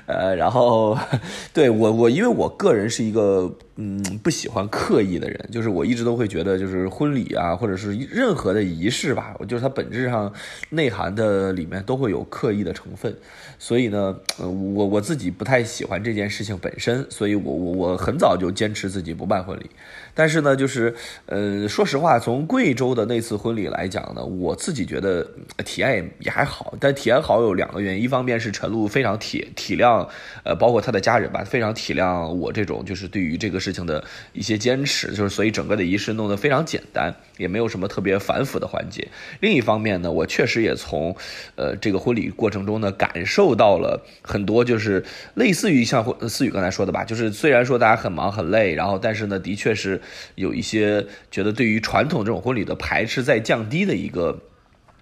[0.05, 0.97] 呃，然后
[1.53, 3.49] 对我我因为我个人是一个。
[3.75, 10.31] 嗯不喜欢刻意的人，就是我一直都会觉得，就是婚礼啊，或者是任何的仪式吧，就是它本质上
[10.69, 13.15] 内涵的里面都会有刻意的成分。
[13.57, 19.69] 所以呢，我我自己不太喜欢这件事情本身，所以我我我很早就坚持自己不办婚礼。
[20.15, 20.93] 但是呢，就是
[21.25, 25.27] 呃，说实话，从贵州的那次婚礼来讲呢，我自己觉得
[25.65, 26.75] 体验也也还好。
[26.79, 30.07] 但体验好有两个原因，一方面是陈露非常体体谅，
[30.43, 34.03] 呃，包括他的家人吧，非常体谅我这种就是对于这个事情的
[34.33, 39.07] 一些坚持，就是所以整个的仪式弄得非常简单，也没有什么特别繁复的环节。
[39.39, 41.15] 另一方面呢，我确实也从
[41.55, 45.03] 呃这个婚礼过程中呢感受到了很多，就是
[45.33, 49.99] 类似于像思雨刚才说的吧，就是虽然说大家很忙很累，然后但是呢，的确是。
[50.35, 54.39] 有一些觉得对于传统这种婚礼的排斥在降低的一个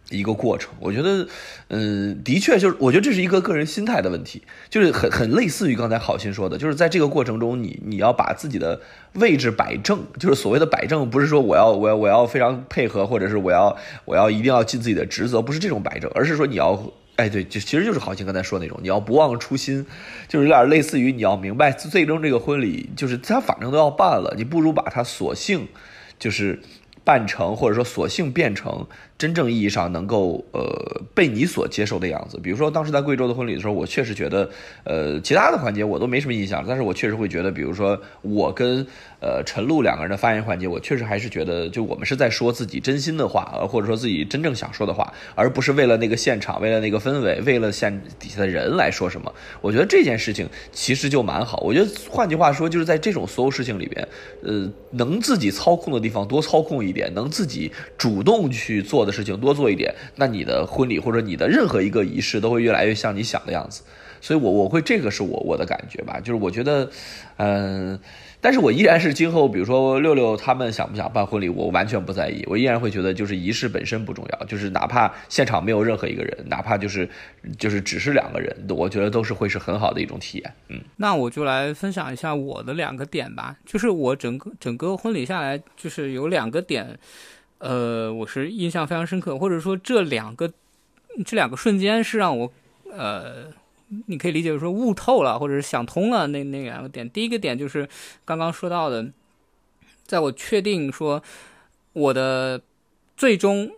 [0.10, 1.28] 一个过程，我觉得，
[1.70, 8.82] 嗯，的确就是，我觉得这是一个个人心态的问题，就是很很类似于刚才好心说的，就是在这个过程中，你你要把自己的
[9.14, 16.92] 位置摆正，就是所谓的摆正，不是说我要我要我要非常配合，或者是我要我要一定要尽自己的职责，不是这种摆正，而是说你要。
[17.16, 19.86] 哎，对，就其实就是豪情刚才说那种，你要不忘初心，
[20.28, 25.68] 就是有点类似于你要明白，最终这个婚礼就是他反正都要办了，你不如把它索性
[26.18, 26.60] 就是
[27.04, 28.88] 办成，或者说索性变成。
[29.22, 34.50] 真正意义上能够呃被你所接受的样子，比如说当时在贵州的婚礼的时候，我确实觉得，
[34.84, 38.84] 呃，其他的环节我都没什么印象，但是我确实会觉得，比如说我跟
[39.20, 49.32] 呃陈露两个人的发言环节，我确实还是觉得，就我们是在说自己真心的话，呃，或者说自己真正想说的话，而不是为了那个现场，为了那个氛围，为了现底下的人来说什么。
[49.62, 51.60] 我觉得这件事情其实就蛮好。
[51.60, 54.08] 我觉得换句话说，就是在这种所有事情里边，
[54.42, 59.11] 呃，能自己操控的地方多操控一点，能自己主动去做的。
[59.12, 63.84] 事情多做一点，那你的婚礼或者你的任何一个仪式都会越来越像你想的样子。
[64.24, 66.88] 所以，我我会这个是我我的感觉吧，就是我觉得，
[67.38, 68.00] 嗯，
[68.40, 77.10] 但是我依然是今后，比如说六六他们想不想办婚礼，我完全不在意，我依然会觉得就是仪式本身不重要，就是哪怕现场没有任何一个人，哪怕就是
[77.58, 80.54] 就是只是两个人，我觉得都是会是很好的一种体验。
[80.70, 87.00] 嗯，那我就来分享一下我的两个点吧，就是我整个整个婚礼下来，就是有两个点。
[87.62, 90.52] 呃，我是印象非常深刻，或者说这两个
[91.24, 92.52] 这两个瞬间是让我
[92.92, 93.54] 呃，
[94.08, 97.08] 你可以理解为说悟透了，或者是想通了那那两个点。
[97.08, 97.88] 第一个点就是
[98.26, 99.12] 刚刚说到的，
[100.04, 101.22] 在我确定说
[101.94, 102.60] 我的
[103.16, 103.70] 最终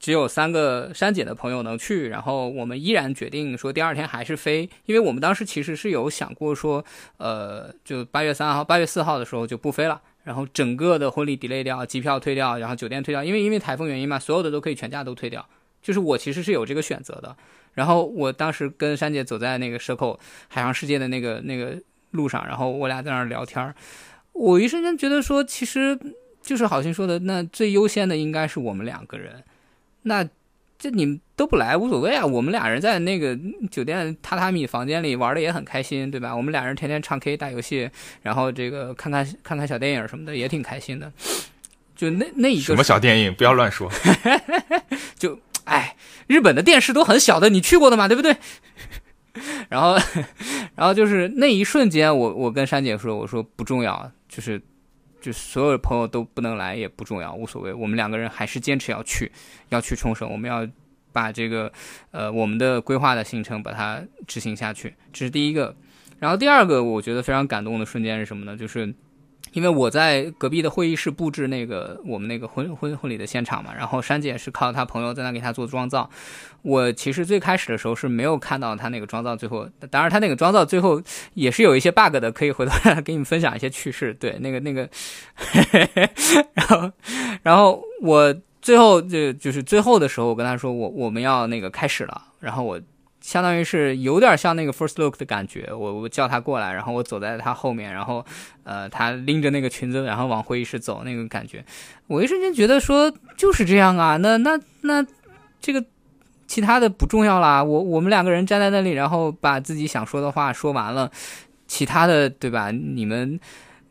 [0.00, 6.82] 只有三个删减的朋友能去，然后我们依然决定说第二天还是飞，因为我们当时其实是有想过说，
[7.18, 10.00] 呃，就八月三号、八月四号的时候就不飞了。
[10.26, 15.48] 然后整个的婚礼 delay 掉，机票退掉，然后酒店退掉，因为因为台风原因嘛，所有的都可以全价都退掉。
[15.80, 17.36] 就是我其实是有这个选择的。
[17.74, 20.18] 然后我当时跟珊姐走在那个蛇口
[20.48, 23.72] 海洋世界的那个那个路上，然后我俩在那儿聊天儿，
[24.32, 25.96] 我一瞬间觉得说，其实
[26.42, 29.44] 就是好心说的，那最优先的应该是我们两个人。
[30.02, 30.28] 那。
[30.86, 33.36] 这你们都不来无所谓啊，我们俩人在那个
[33.70, 36.34] 酒店榻榻米房间里玩的也很开心，对吧？
[36.34, 37.90] 我们俩人天天唱 K 打游戏，
[38.22, 41.12] 然后这个看看看看小电影什么的也挺开心的。
[41.96, 43.90] 就那那一个什么小电影，不要乱说。
[45.18, 45.96] 就哎，
[46.28, 48.36] 日本的电视都很小的，你去过的嘛，对不对？
[49.68, 49.98] 然后
[50.76, 54.62] 然后就是那一瞬间，我我跟珊姐说，我说不重要，就是
[55.26, 59.32] 就所有的朋友都不能来也不重要，无所谓，我们两个人还是坚持要去。
[59.70, 60.64] 要去冲绳，我们要
[61.10, 61.72] 把这个
[62.12, 65.74] 呃我们的规划的行程把它执行下去，这是第一个。
[66.20, 68.56] 然后第二个，我觉得非常感动的瞬间是什么呢？
[68.56, 68.94] 就是
[69.56, 76.10] 因为我在隔壁的会议室布置那个我们那个婚婚婚礼的现场嘛，然后珊姐是靠她朋友在那给她做妆造。
[76.60, 81.00] 我其实最开始的时候是没有看到她那个妆造，最后当然她那个妆造最后
[81.32, 84.12] 也是有一些 bug 的，可以回头给你们分享一些趣事。
[84.12, 84.86] 对，那个那个，
[86.52, 86.92] 然后
[87.42, 88.36] 然后我。
[88.62, 92.80] 最后就就是最后的时候，我跟他说我我们要那个开始了，然后我
[93.26, 98.24] 相当于是有点像那个 first look 的感觉，我我叫他过来，然后我走在他后面，然后
[98.62, 101.64] 呃他拎着那个裙子，然后往会议室走那个感觉，
[102.06, 105.04] 我一瞬间觉得说就是这样啊，那那那
[105.60, 105.84] 这个
[106.46, 111.10] 其他的不重要啦，我我们两个人站在那里，然后把自己想说的话说完了，
[111.66, 112.70] 其他的对吧？
[112.70, 113.40] 你们。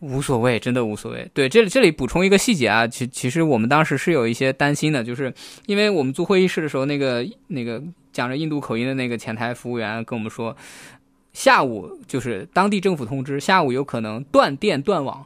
[0.02, 1.28] 无所谓，真的无所谓。
[1.34, 5.34] 对，这里这里补充一个细节啊，其其实我们当时是有一些担心的，就是
[5.66, 7.82] 因为我们租会议室的时候，那个那个
[8.16, 10.56] 讲着印度口音的那个前台服务员跟我们说，
[11.34, 15.26] 下午就是当地政府通知，下午有可能断电断网，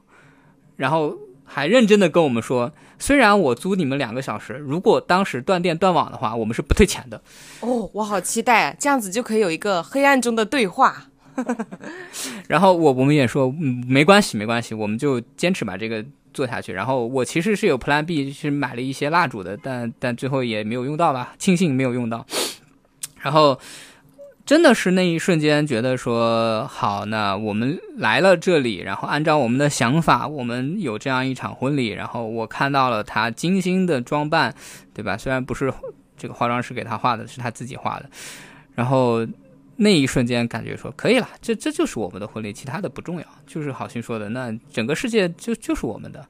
[0.75, 1.15] 然后
[1.45, 7.21] 还认真的跟我们说，虽然我租你们两个小时，如果当时断电断网的话，我们是不退钱的。
[7.59, 11.05] 哦，我好期待，这样子就可以有一个黑暗中的对话。
[12.49, 16.73] 然后我我们也说，嗯，没关系，没关系，我们就坚持把这个做下去。
[16.73, 22.25] 然后我其实是有 Plan B，是买了一些蜡烛的，但但最后也没有用到吧，庆幸没有用到。
[23.19, 23.59] 然后
[24.45, 31.89] 真的是那一瞬间觉得说，好，那我们来了这里，然后按照我们的想法，我们有这样一场婚礼。
[31.89, 34.55] 然后我看到了他精心的装扮，
[34.93, 35.15] 对吧？
[35.15, 35.71] 虽然不是
[36.17, 38.09] 这个化妆师给他画的，是他自己画的。
[38.73, 39.27] 然后
[39.75, 43.25] 那一瞬间感觉说可以了，这这就是我们的婚礼，其他的不重要。
[43.45, 46.25] 就是好心说的，那整个世界就就是我们的。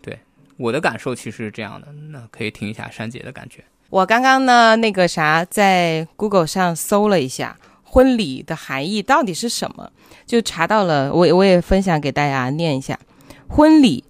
[0.00, 0.18] 对
[0.56, 3.64] 我的感受其实是这样的，那可以听一下珊姐的感觉。
[3.94, 9.92] 我刚刚呢，那个啥，在 Google 上搜了一下婚礼的含义到底是什么，
[10.26, 11.14] 就查到了。
[11.14, 12.98] 我我也分享给大家念一下：
[13.46, 14.02] 婚礼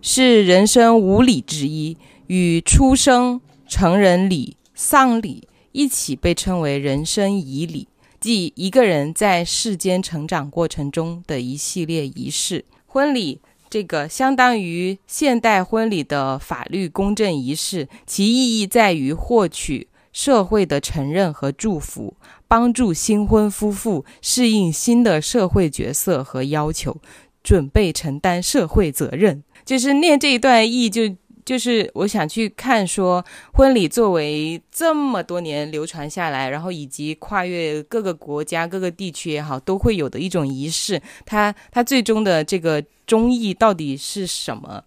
[0.00, 1.98] 是人生五礼之一，
[2.28, 7.86] 与出生、成人礼、丧礼一起被称为人生仪礼，
[8.18, 12.64] 即一个人在世间成长过程中的一系列仪式。
[12.86, 13.42] 婚礼。
[13.74, 22.14] 这个相当于现代婚礼的法律公证仪式，其意义在于获取社会的承认和祝福，
[22.46, 26.98] 帮助新婚夫妇适应新的社会角色和要求，
[27.42, 29.42] 准备承担社会责任。
[29.64, 31.02] 就是念这一段意，就
[31.44, 42.84] 就是我想去看说，婚礼作为这么多年流传下来，然后以及跨越各个国家、各个地区也好，都会有的一种仪式，它它最终的这个。
[43.06, 44.82] 中意到底是什么？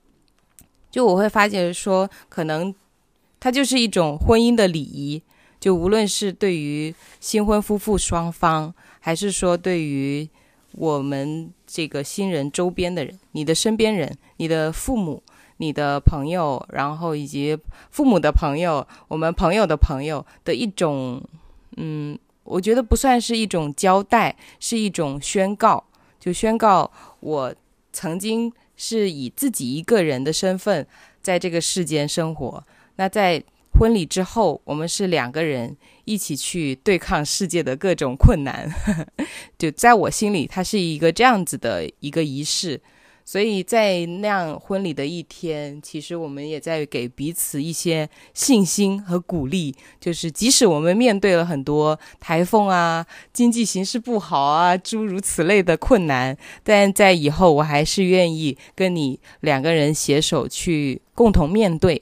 [0.90, 2.74] 就我会发觉说，可能
[3.40, 5.22] 它就是一种婚姻的礼仪。
[5.60, 10.28] 就无论是对于新婚夫妇双方，还是说对于
[10.72, 15.22] 我们这个新人周边的人，你的身边人、你的父母、
[15.58, 17.58] 你的朋友，然后以及
[17.92, 21.22] 父母的朋友、我们朋友的朋友的一种，
[21.78, 25.84] 嗯，我觉得不算是一种交代，是一种宣告，
[26.20, 27.56] 就宣告我。
[27.94, 30.86] 曾经是以自己一个人的身份
[31.20, 32.64] 在这个世间生活，
[32.98, 38.72] 那在婚礼之后，我们是两个人一起去对抗世界的各种困难。
[39.58, 42.80] 就在我心里，它是一个这样子的一个仪式。
[43.28, 49.76] 所以在那样婚礼的一天，其实我们也在给彼此一些信心和鼓励。
[50.00, 62.02] 就是即使我们面对了很多台风啊、经济形势不好啊诸如此类的困难，但在以后我还是愿意跟你两个人携手去共同面对。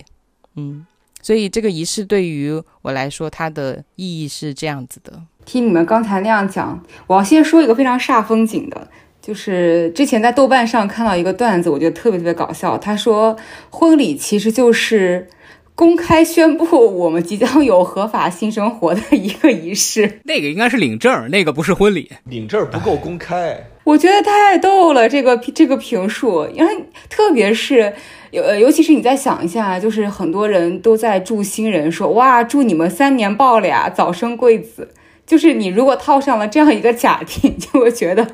[0.55, 0.86] 嗯，
[1.23, 5.23] 所以这个仪式对于我来说，它的意义是这样子的。
[5.43, 8.88] 听你们刚才那样讲，我要先说一个非常煞风景的。
[9.26, 12.78] 就是之前在豆瓣上看到一个段子，我觉得特别特别搞笑。
[12.78, 13.36] 他说，
[13.71, 15.28] 婚礼其实就是
[15.73, 16.65] 公开宣布
[16.95, 20.19] 我们即将有合法性生活的一个仪式。
[20.26, 22.11] 那个应该是领证，那个不是婚礼。
[22.26, 25.09] 领证不够公开， 我觉得太逗了。
[25.09, 27.91] 这个这个评述，因为特别是
[28.30, 34.89] 尤尤其是你再想一下，就是很多人都在祝新人说，哇，祝你们三年抱俩，早生贵子。
[35.26, 38.28] 就是你如果套上了这样一个假定， 就会觉得。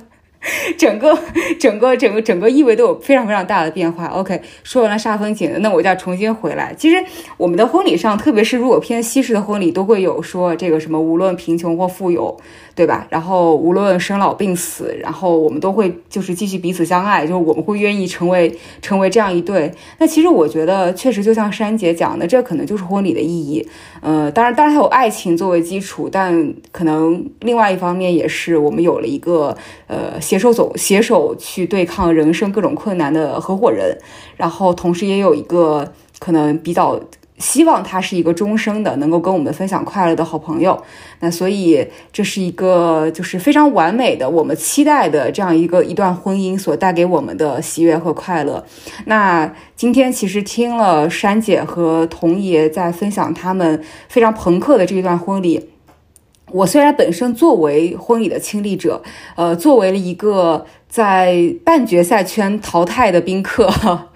[0.77, 1.17] 整个
[1.59, 4.05] 整个整个整个意味都有非常非常大的变化。
[4.07, 6.73] OK，说完了煞风景，那我就要重新回来。
[6.77, 7.03] 其实
[7.37, 12.37] 我们的婚礼上，特别是如果偏西式的婚礼，都会有说这个什么，无论贫穷或富有。
[12.73, 13.05] 对吧？
[13.09, 19.69] 然后无论生老病死，然后我们都会就是继续彼此相爱，就是我们会愿意成为成为这样一对。
[19.99, 23.67] 那其实我觉得，确实就像珊姐讲的，这可能就是婚礼的意义。
[23.99, 29.55] 呃，当然，当然还有爱情作为基础，但可能另外一方面也是我们有了一个
[29.87, 33.97] 呃携手走、携手去对抗人生各种困难的合伙人，
[34.37, 36.97] 然后同时也有一个可能比较。
[37.37, 40.79] 希望他是一个终生的，能够跟我们分享快乐的好朋友。
[41.21, 48.63] 那所以这是一个就是非常完美的，我们期待的这样一个一段婚姻所带给我们的喜悦和快乐。
[49.05, 55.67] 那今天其实听了珊姐和童爷在分享他们非常朋克的这一段婚礼。
[56.53, 59.01] 我虽然本身作为婚礼的亲历者，
[59.35, 63.69] 呃，作为了一个在半决赛圈淘汰的宾客。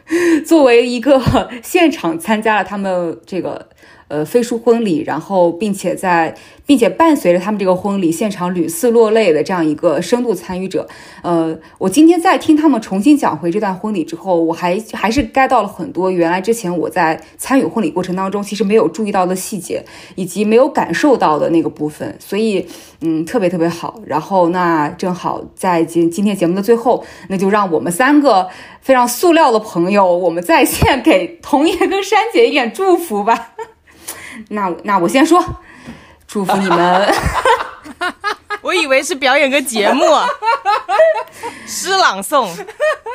[0.45, 1.19] 作为一个
[1.63, 3.67] 现场参加了他们这个
[4.07, 6.35] 呃飞书婚礼，然后并且在
[6.65, 10.87] 并且伴随着他们这个婚礼现场屡次落泪的这样一个深度参与者，
[11.21, 19.83] 呃，我今天在听他们重新讲回这段婚礼之后，我还还是 get 到了很多原来之前我在参与婚礼过程当中其实没有注意到的细节，
[20.15, 22.65] 以及没有感受到的那个部分，所以
[23.01, 24.01] 嗯特别特别好。
[24.05, 28.47] 然后那正好在今今天节目的最后，那就让我们三个。
[28.81, 33.55] 非常塑料的朋友，我们在线给童爷跟珊姐一点祝福吧。
[34.49, 35.43] 那那我先说，
[36.27, 37.13] 祝福你们。
[38.61, 40.03] 我以为是表演个节目，
[41.67, 42.49] 诗朗诵。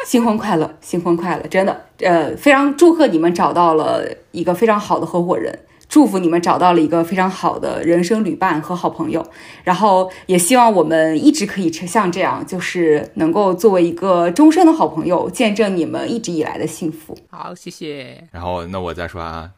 [0.06, 1.42] 新婚快乐，新婚快乐！
[1.48, 5.58] 真的，呃，非常祝贺你们找到了一个非常好的合伙人，
[5.88, 9.28] 祝福你们找到了一个非常好的人生旅伴和好朋友。
[9.64, 17.18] 然后也希望我们一直可以像这样，就是能够作为一个终身的好朋友，见证你们一直以来的幸福。
[17.28, 18.24] 好，谢谢。
[18.30, 19.50] 然后那我再说啊，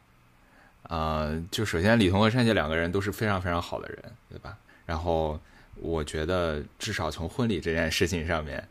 [0.93, 4.59] 呃，就首先李彤和珊姐两个人都是非常非常好的人，对吧？
[4.85, 5.41] 然后
[5.77, 8.63] 我觉得至少从婚礼这件事情上面。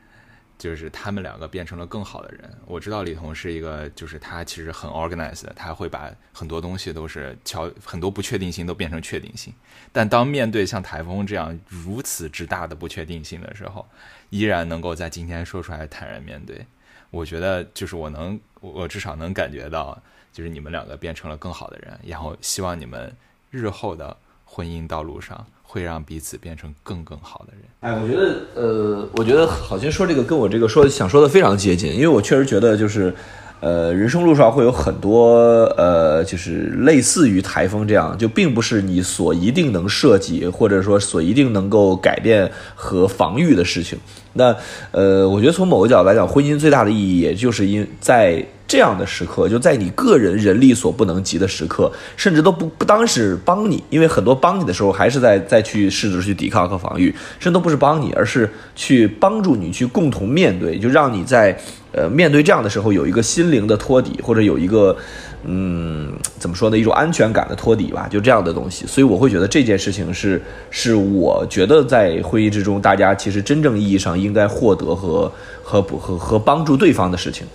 [0.61, 2.47] 就是他们两个变成了更好的人。
[2.67, 9.51] 我知道李彤是一个，就是他其实很 organized，他会把很多东西都是敲很多不确定性都变成确定性。
[9.91, 13.89] 但当面对像台风这样如此之大的不确定性的时候，
[14.29, 16.63] 依然能够在今天说出来坦然面对。
[17.09, 19.99] 我觉得就是我能，我至少能感觉到，
[20.33, 21.97] 就是你们两个变成了更好的人。
[22.05, 23.11] 然后希望你们
[23.49, 24.15] 日后的
[24.45, 25.45] 婚姻道路上。
[25.63, 27.61] 会让彼此变成更更好的人。
[27.79, 33.15] 哎，我觉得，呃，我觉得好像说这个跟我这个说想说的非常接近，因为我确实觉得就是，
[33.61, 43.97] 呃，人生路上会有很多，呃，就是类似于台风这样，就并不是你所一定能设计或者说所一定能够改变和防御的事情。
[44.33, 44.53] 那，
[44.91, 48.45] 呃，我觉得从某个角度来讲，婚姻最大的意义，也就是因在。
[48.71, 61.53] 这样的时刻，就在你个人人力所不能及的时刻，甚至都不不当是帮你，因为很多帮你的时候，还是在再去试着去抵抗和防御，甚至都不是帮你，而是去帮助你去共同面对，就让你在
[61.91, 64.95] 呃面对这样的时候有一个心灵的托底，或者有一个
[65.43, 68.87] 嗯怎么说呢，一种安全感的托底吧，就这样的东西。
[68.87, 75.29] 所以我会觉得这件事情是是我觉得在会议之中，大家其实真正意义上应该获得和
[75.61, 77.45] 和和和帮助对方的事情。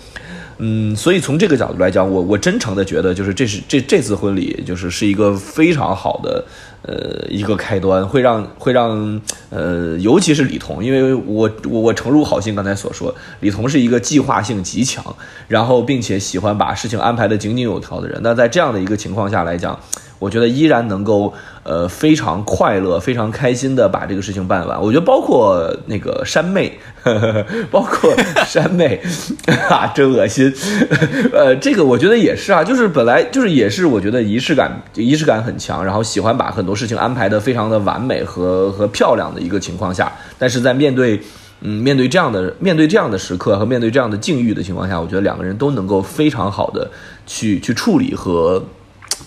[0.58, 6.44] 嗯，所以从这个角度来讲，我我真诚的觉得，就是这是这这次婚礼，就是是一个非常好的，
[6.82, 15.04] 呃，一个开端，会让会让呃，尤其是李彤，因为我我我诚如好心刚才所说，李彤是一个计划性极强，
[15.48, 18.18] 然后并且喜欢把事情安排的井井有条的人。
[18.22, 19.78] 那在这样的一个情况下来讲。
[20.18, 24.80] 我觉得依然能够，呃，非常快乐、非常开心的把这个事情办完。
[24.80, 26.78] 我觉得包括那个山妹，
[27.70, 28.14] 包括
[28.46, 28.98] 山妹，
[29.68, 30.50] 啊，真恶心。
[31.34, 41.20] 呃，这个我觉得也是啊，就是本来就是也是，我觉得仪式感仪式感很强，然后喜欢把很多事情安排的非常的完美和和漂亮的一个情况下，但是在面对
[41.60, 46.90] 嗯面对这样的面对这样的时刻和面对这样的境遇的情况下，我觉得两个人都能够非常好的
[47.26, 48.64] 去去处理和。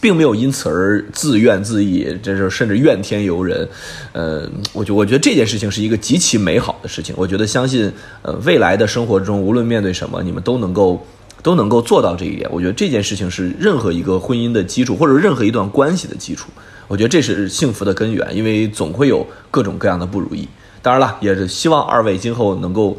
[0.01, 3.67] 并没有因此而自怨自艾，这是甚至怨天尤人。
[4.13, 7.13] 呃，我觉我觉得这件事情是一个极其美好的事情。
[7.17, 11.05] 我觉得相信，呃，未来的生活中，无论面对什么，你们都能够
[11.41, 12.49] 都能够做到这一点。
[12.51, 16.49] 我觉得这件事情是任何一个婚姻的基础，或者任何一段关系的基础。
[16.87, 20.47] 我觉得这是幸福的根源，因为总会有各种各样的不如意。
[20.81, 22.97] 当然了，也是希望二位今后能够。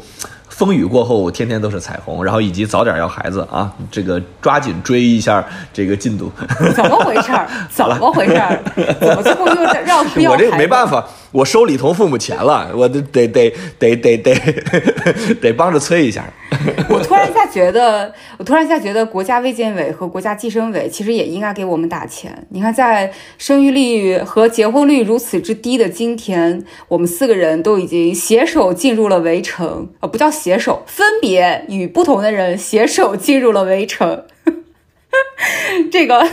[0.61, 2.23] 风雨过后，天天都是彩虹。
[2.23, 5.43] 然后以及早点要孩子啊，这个抓紧追一下
[5.73, 6.31] 这个进度。
[6.75, 7.31] 怎么回事？
[7.67, 8.39] 怎么回事？
[8.99, 11.03] 怎么最后又让 我这个没办法。
[11.31, 13.49] 我收李彤父母钱了，我得得得
[13.79, 14.35] 得得得
[15.41, 16.23] 得帮着催一下。
[16.89, 22.47] 我突然一下觉得，我突然一下觉得，国家卫健委和国家计生委其实也应该给我们打钱。
[22.49, 34.25] 你看，在生育率和结婚率如此之低的今天，我们四个人都已经携手进入了围城，呃，不叫携手，分别与不同的人携手进入了围城。
[35.91, 36.27] 这个，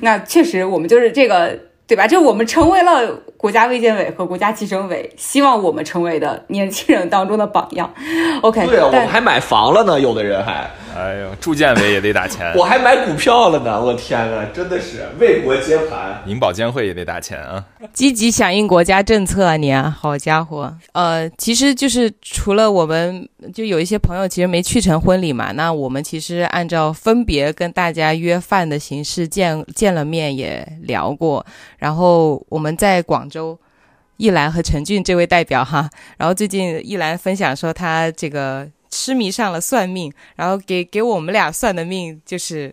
[0.00, 1.71] 那确实，我们就是这个。
[1.92, 2.08] 对吧？
[2.08, 7.92] 就我们成为了国家卫健委和国家计生委希望我们成为的年轻人当中的榜样。
[8.40, 10.70] OK，对啊，我们还买房了呢，有的人还。
[10.94, 13.82] 哎呦，住建委也得打钱， 我还买股票了呢！
[13.82, 16.22] 我天呐，真的是为国接盘。
[16.26, 17.64] 银保监会也得打钱啊！
[17.92, 20.72] 积极响应国家政策啊，你啊，好家伙！
[20.92, 31.44] 呃，其实就是除了我们，就有一些朋友其实没去成婚礼嘛，那我们其实按照分别跟大家约饭的形式见见了面，也聊过。
[31.78, 33.58] 然后我们在广州，
[34.18, 35.88] 易兰和陈俊这位代表哈，
[36.18, 38.68] 然后最近易兰分享说他这个。
[38.92, 42.70] 痴迷上了算命，然后给给我们俩算的命就是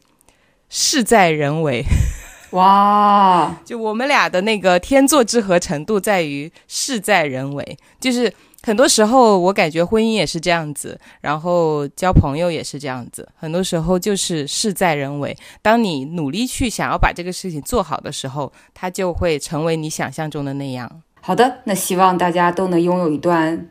[0.68, 1.82] 事在人为，
[2.52, 3.56] 哇！
[3.64, 8.32] 就我们俩的那个天作之合程度在于事在人为，就是
[8.62, 15.36] 很多时候我感觉婚姻也是这样子，然后交朋友也是这样子，很多时候就是事在人为。
[15.62, 21.02] 当你努力去想要把这个事情做好的时候，它就会成为你想象中的那样。
[21.22, 23.70] 好的，那希望大家都能拥有一段。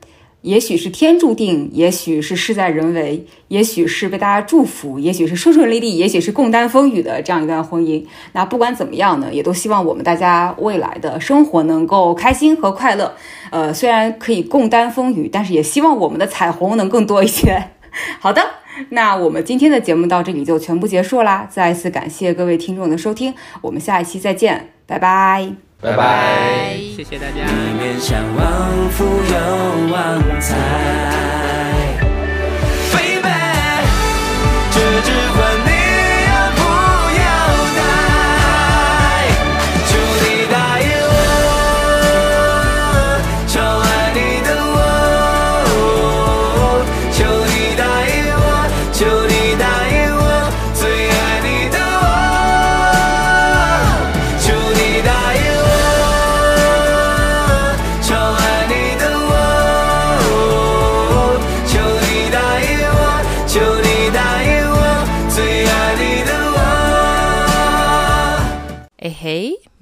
[0.48, 8.02] 也许是天注定，也许是事在人为，也许是被大家祝福，也许是顺顺利利，也许是共担风雨的这样一段婚姻。
[8.32, 13.14] 那不管怎么样呢，也都希望我们大家未来的生活能够开心和快乐。
[13.50, 17.64] 呃，虽然可以共担风雨，但是也希望我们的彩虹能更多一些。
[18.18, 18.42] 好的，
[18.88, 21.46] 那我们今天的节目到这里就全部结束啦。
[21.50, 25.67] 再次感谢各位听众的收听，我们下一期再见，拜拜。
[25.80, 26.76] 拜拜。
[26.96, 27.46] 谢谢大家。
[27.46, 30.56] 一面向往富有旺财
[32.92, 33.28] ，baby，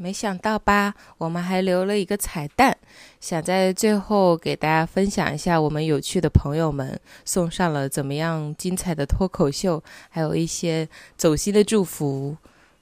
[0.07, 0.95] 没想到吧？
[1.19, 2.78] 我们还留了一个彩蛋，
[3.20, 12.37] 想在最后给大家分享一下我们有趣的朋友们送上了怎么样精彩的脱口秀，还有一些走心的祝福。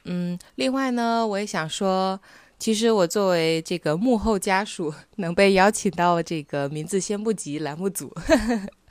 [0.04, 2.20] 嗯，另外呢，我也想说，
[2.58, 8.14] 其实我作为这个幕后家属，能被邀请到这个名字先不急栏目组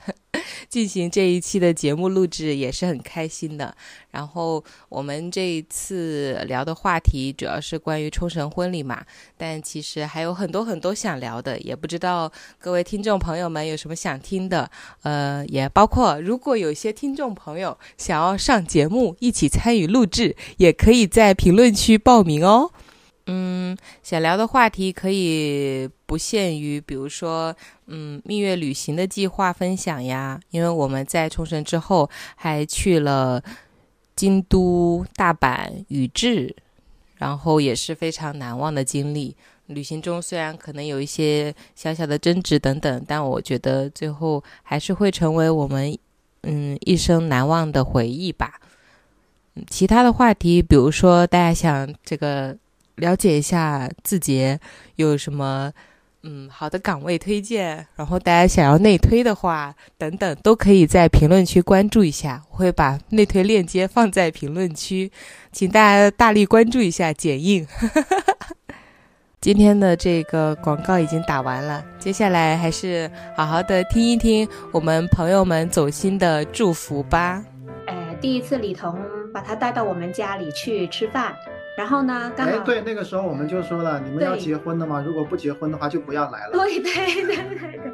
[0.68, 3.74] 进行这一期的节目录制，也是很开心的。
[4.10, 9.04] 然后我们这一次聊的话题主要是关于冲绳婚礼嘛，
[9.36, 14.70] 但其实还有很多很多想聊的，也不知道各位听众朋友们有什么想听的，
[15.02, 22.70] 呃，也包括如果有些听众朋友想要上节目一起参与录制，也可以在评论区报名哦。
[23.26, 27.56] 嗯，想聊的话题可以不限于，比如说，
[27.86, 33.42] 嗯，蜜月旅行的计划分享呀，因为我们在冲绳之后还去了
[34.14, 36.54] 京都、大阪、宇治，
[37.16, 39.34] 然后也是非常难忘的经历。
[39.68, 45.96] 旅行中虽然可能有一些小小的争执等等，但我觉得最后还是会成为我们
[46.42, 48.60] 嗯一生难忘的回忆吧。
[49.70, 52.54] 其他的话题，比如说大家想这个
[52.96, 54.58] 了解一下字节
[54.96, 55.72] 有什么
[56.22, 65.10] 嗯好的岗位推荐，然后大家想要内推的话，等等都可以在评论区关注一下，我会把内推链接放在评论区，
[65.52, 67.66] 请大家大力关注一下剪映。
[69.40, 77.44] 今天的这个广告已经打完了，接下来还是好好的听一听我们朋友们走心的祝福吧。
[77.86, 78.98] 呃，第一次李彤
[79.34, 81.34] 把他带到我们家里去吃饭，
[81.76, 85.02] 然后呢，刚好，哎对，那个时候我们就说了，你们要结婚的吗？
[85.04, 86.52] 如果不结婚的话，就不要来了。
[86.52, 86.92] 对对
[87.24, 87.92] 对对对。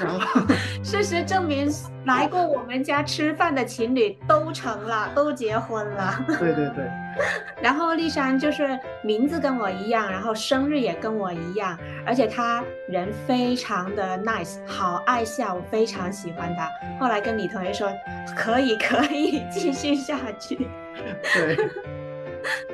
[0.00, 0.40] 然后，
[0.82, 1.68] 事实证明，
[2.06, 6.24] 来过我们家吃饭的情侣都成了，都结婚了。
[6.38, 6.88] 对对对，
[7.60, 11.76] 然后丽珊就是名字跟我一样，然后生日也跟我一样，
[12.06, 16.70] 而且她人非常的 nice，好爱笑，我非常喜欢她。
[16.98, 17.92] 后来跟李同学说，
[18.36, 20.68] 可以可以继续下去。
[21.34, 21.56] 对，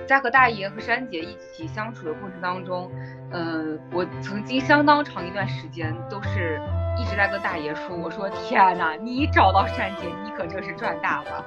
[0.06, 2.90] 在和大爷和珊姐一起相处的过程当中，
[3.30, 6.60] 呃，我曾经相当长一段时间都是
[6.98, 11.44] 一直在跟大爷说，我说天哪，你找到珊姐，你可真是赚大了。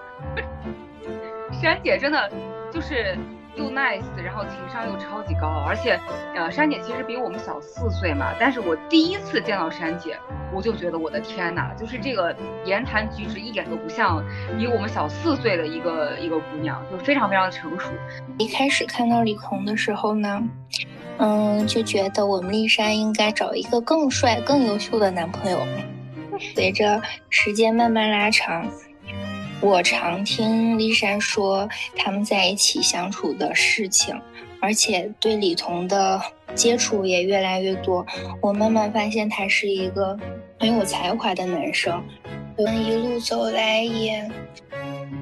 [1.62, 2.32] 珊姐真的
[2.72, 3.18] 就是
[3.56, 6.00] 又 nice，然后情商又超级高，而且
[6.36, 10.18] 呃，珊姐其实比我们小四岁嘛，但是我第一次见到珊姐，
[10.54, 12.36] 我就觉得我的天呐，就是这个
[12.66, 14.24] 言谈举止一点都不像
[14.58, 17.90] 比我们小四岁的一个一个姑娘，就非常非常的成熟。
[18.38, 20.42] 一开始看到李红的时候呢，
[21.18, 25.60] 嗯，就觉得我们丽珊应该找一个更帅、更优秀的男朋友。
[26.56, 27.00] 随着
[27.30, 28.66] 时间慢慢拉长，
[29.64, 34.14] 我常听丽珊说他们在一起相处的事情，
[34.60, 36.22] 而且对李彤的
[36.54, 38.06] 接触也越来越多。
[38.42, 40.20] 我慢慢发现他是一个
[40.60, 42.04] 很有才华的男生。
[42.58, 44.30] 我们一路走来也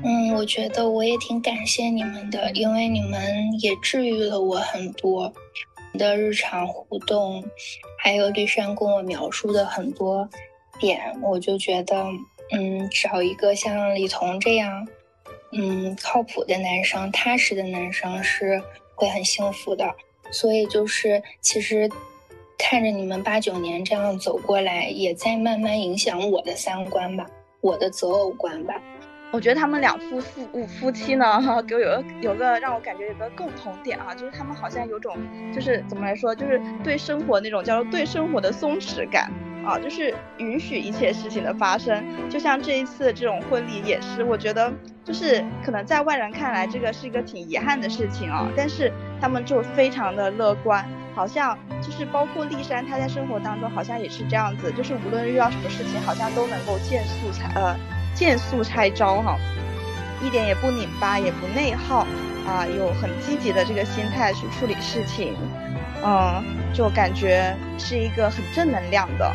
[0.03, 3.21] 嗯，我觉得我也挺感谢你们的，因为你们
[3.59, 5.31] 也治愈了我很多
[5.99, 7.43] 的日常互动，
[7.99, 10.27] 还有丽珊跟我描述的很多
[10.79, 12.07] 点，我就觉得，
[12.51, 14.87] 嗯，找一个像李彤这样，
[15.53, 18.61] 嗯，靠谱的男生、踏实的男生是
[18.95, 19.89] 会很幸福的。
[20.31, 21.89] 所以就是其实
[22.57, 27.25] 看着你们八九年这样走过来，也在慢慢影响我的三观吧，
[27.59, 28.81] 我的择偶观吧。
[29.33, 35.17] 我觉得他们两夫妇夫妻呢，哈 给我有个有个让我感觉有个共同点啊，就是他们好像有种
[35.53, 39.31] 就是怎么来说，就是对生活那种叫做对生活的松弛感，
[39.65, 42.03] 啊，就是允许一切事情的发生。
[42.29, 44.71] 就像这一次这种婚礼也是，我觉得
[45.03, 57.75] 就是可能在外人看来这个是一个挺遗憾的事情啊，但是他们就非常的乐观，好像就是包括丽珊她在生活当中好像也是这样子，就是无论遇到什么事情，好像都能够见素拆呃
[58.15, 59.37] 见素拆招哈。
[60.23, 62.05] 一点也不拧巴，也不内耗，
[62.45, 65.33] 啊，有很积极的这个心态去处理事情，
[66.03, 69.31] 嗯，就感觉是一个很正能量的。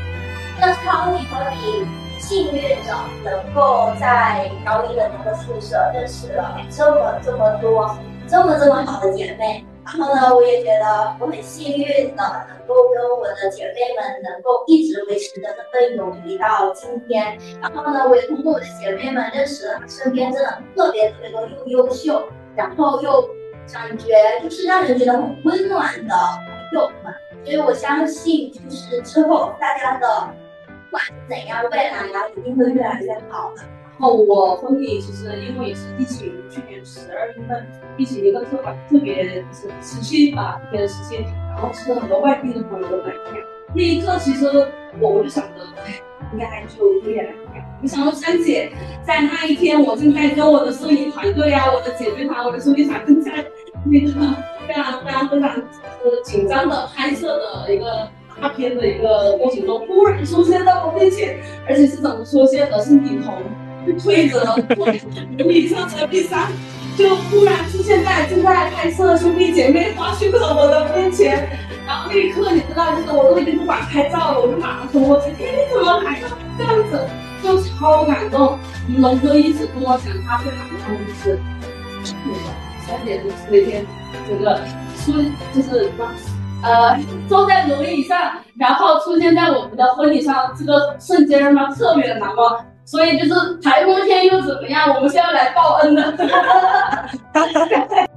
[0.58, 1.86] 那超你和你
[2.18, 17.38] 幸运的能够在高一的那个宿舍认识了这么这么多这么这么好的姐妹，然后呢，我也觉得我很幸运的能够跟我的姐妹们能够一直维持着这份友谊到今天。
[17.60, 22.24] 然后呢，我也通过我的姐妹们认识了身边真的特别特别多又优秀，
[22.56, 23.28] 然后又
[23.70, 26.14] 感觉就是让人觉得很温暖的
[26.70, 27.14] 朋友们。
[27.44, 30.06] 所以我相信，就是之后大家的
[30.90, 33.62] 不管怎样，未来啊一定会越来越好的。
[33.98, 37.66] 然后我婚礼其实因为也是疫情，去年十二月份
[37.96, 41.16] 疫情一个特别特别时时期吧，特别的时期，
[41.54, 43.34] 然后其实很多外地的朋友都来看。
[43.74, 44.46] 那一刻其实
[45.00, 45.60] 我我就想着，
[46.32, 47.78] 应该就不也来看。
[47.80, 48.70] 没想到珊姐
[49.02, 53.32] 在那一天，我正在跟我的摄影团队啊，我的姐妹团，我的兄弟团正在
[53.84, 54.20] 那个
[54.66, 58.08] 非常非常非常呃紧张的拍摄的一个
[58.40, 61.38] 大片的一个过程中，忽然出现在我面前，
[61.68, 62.82] 而且是怎么出现的？
[62.82, 63.34] 是李彤。
[64.02, 64.42] 推着
[65.38, 66.50] 轮椅车车壁上，
[66.98, 71.48] 就忽然出现在正在拍摄兄弟姐妹花絮的我的面前。
[71.86, 76.36] 然后那一刻，你知道，就是我都已经不管拍照了，我就马上冲过去，天，你怎么来了？
[76.58, 77.00] 这样子
[77.44, 78.58] 就超感动。
[78.98, 81.38] 龙哥一直跟我讲，他最感动的是
[82.86, 83.84] 三姐就是那天
[84.28, 84.60] 整个
[84.96, 85.12] 出
[85.54, 86.08] 就是什么
[86.62, 86.96] 呃
[87.28, 92.64] 坐在轮椅上，然后出现在我们的婚礼上，这个瞬间让妈特别的难忘。
[92.84, 94.94] 所以就是台风天又怎么样？
[94.94, 96.14] 我们是要来报恩的。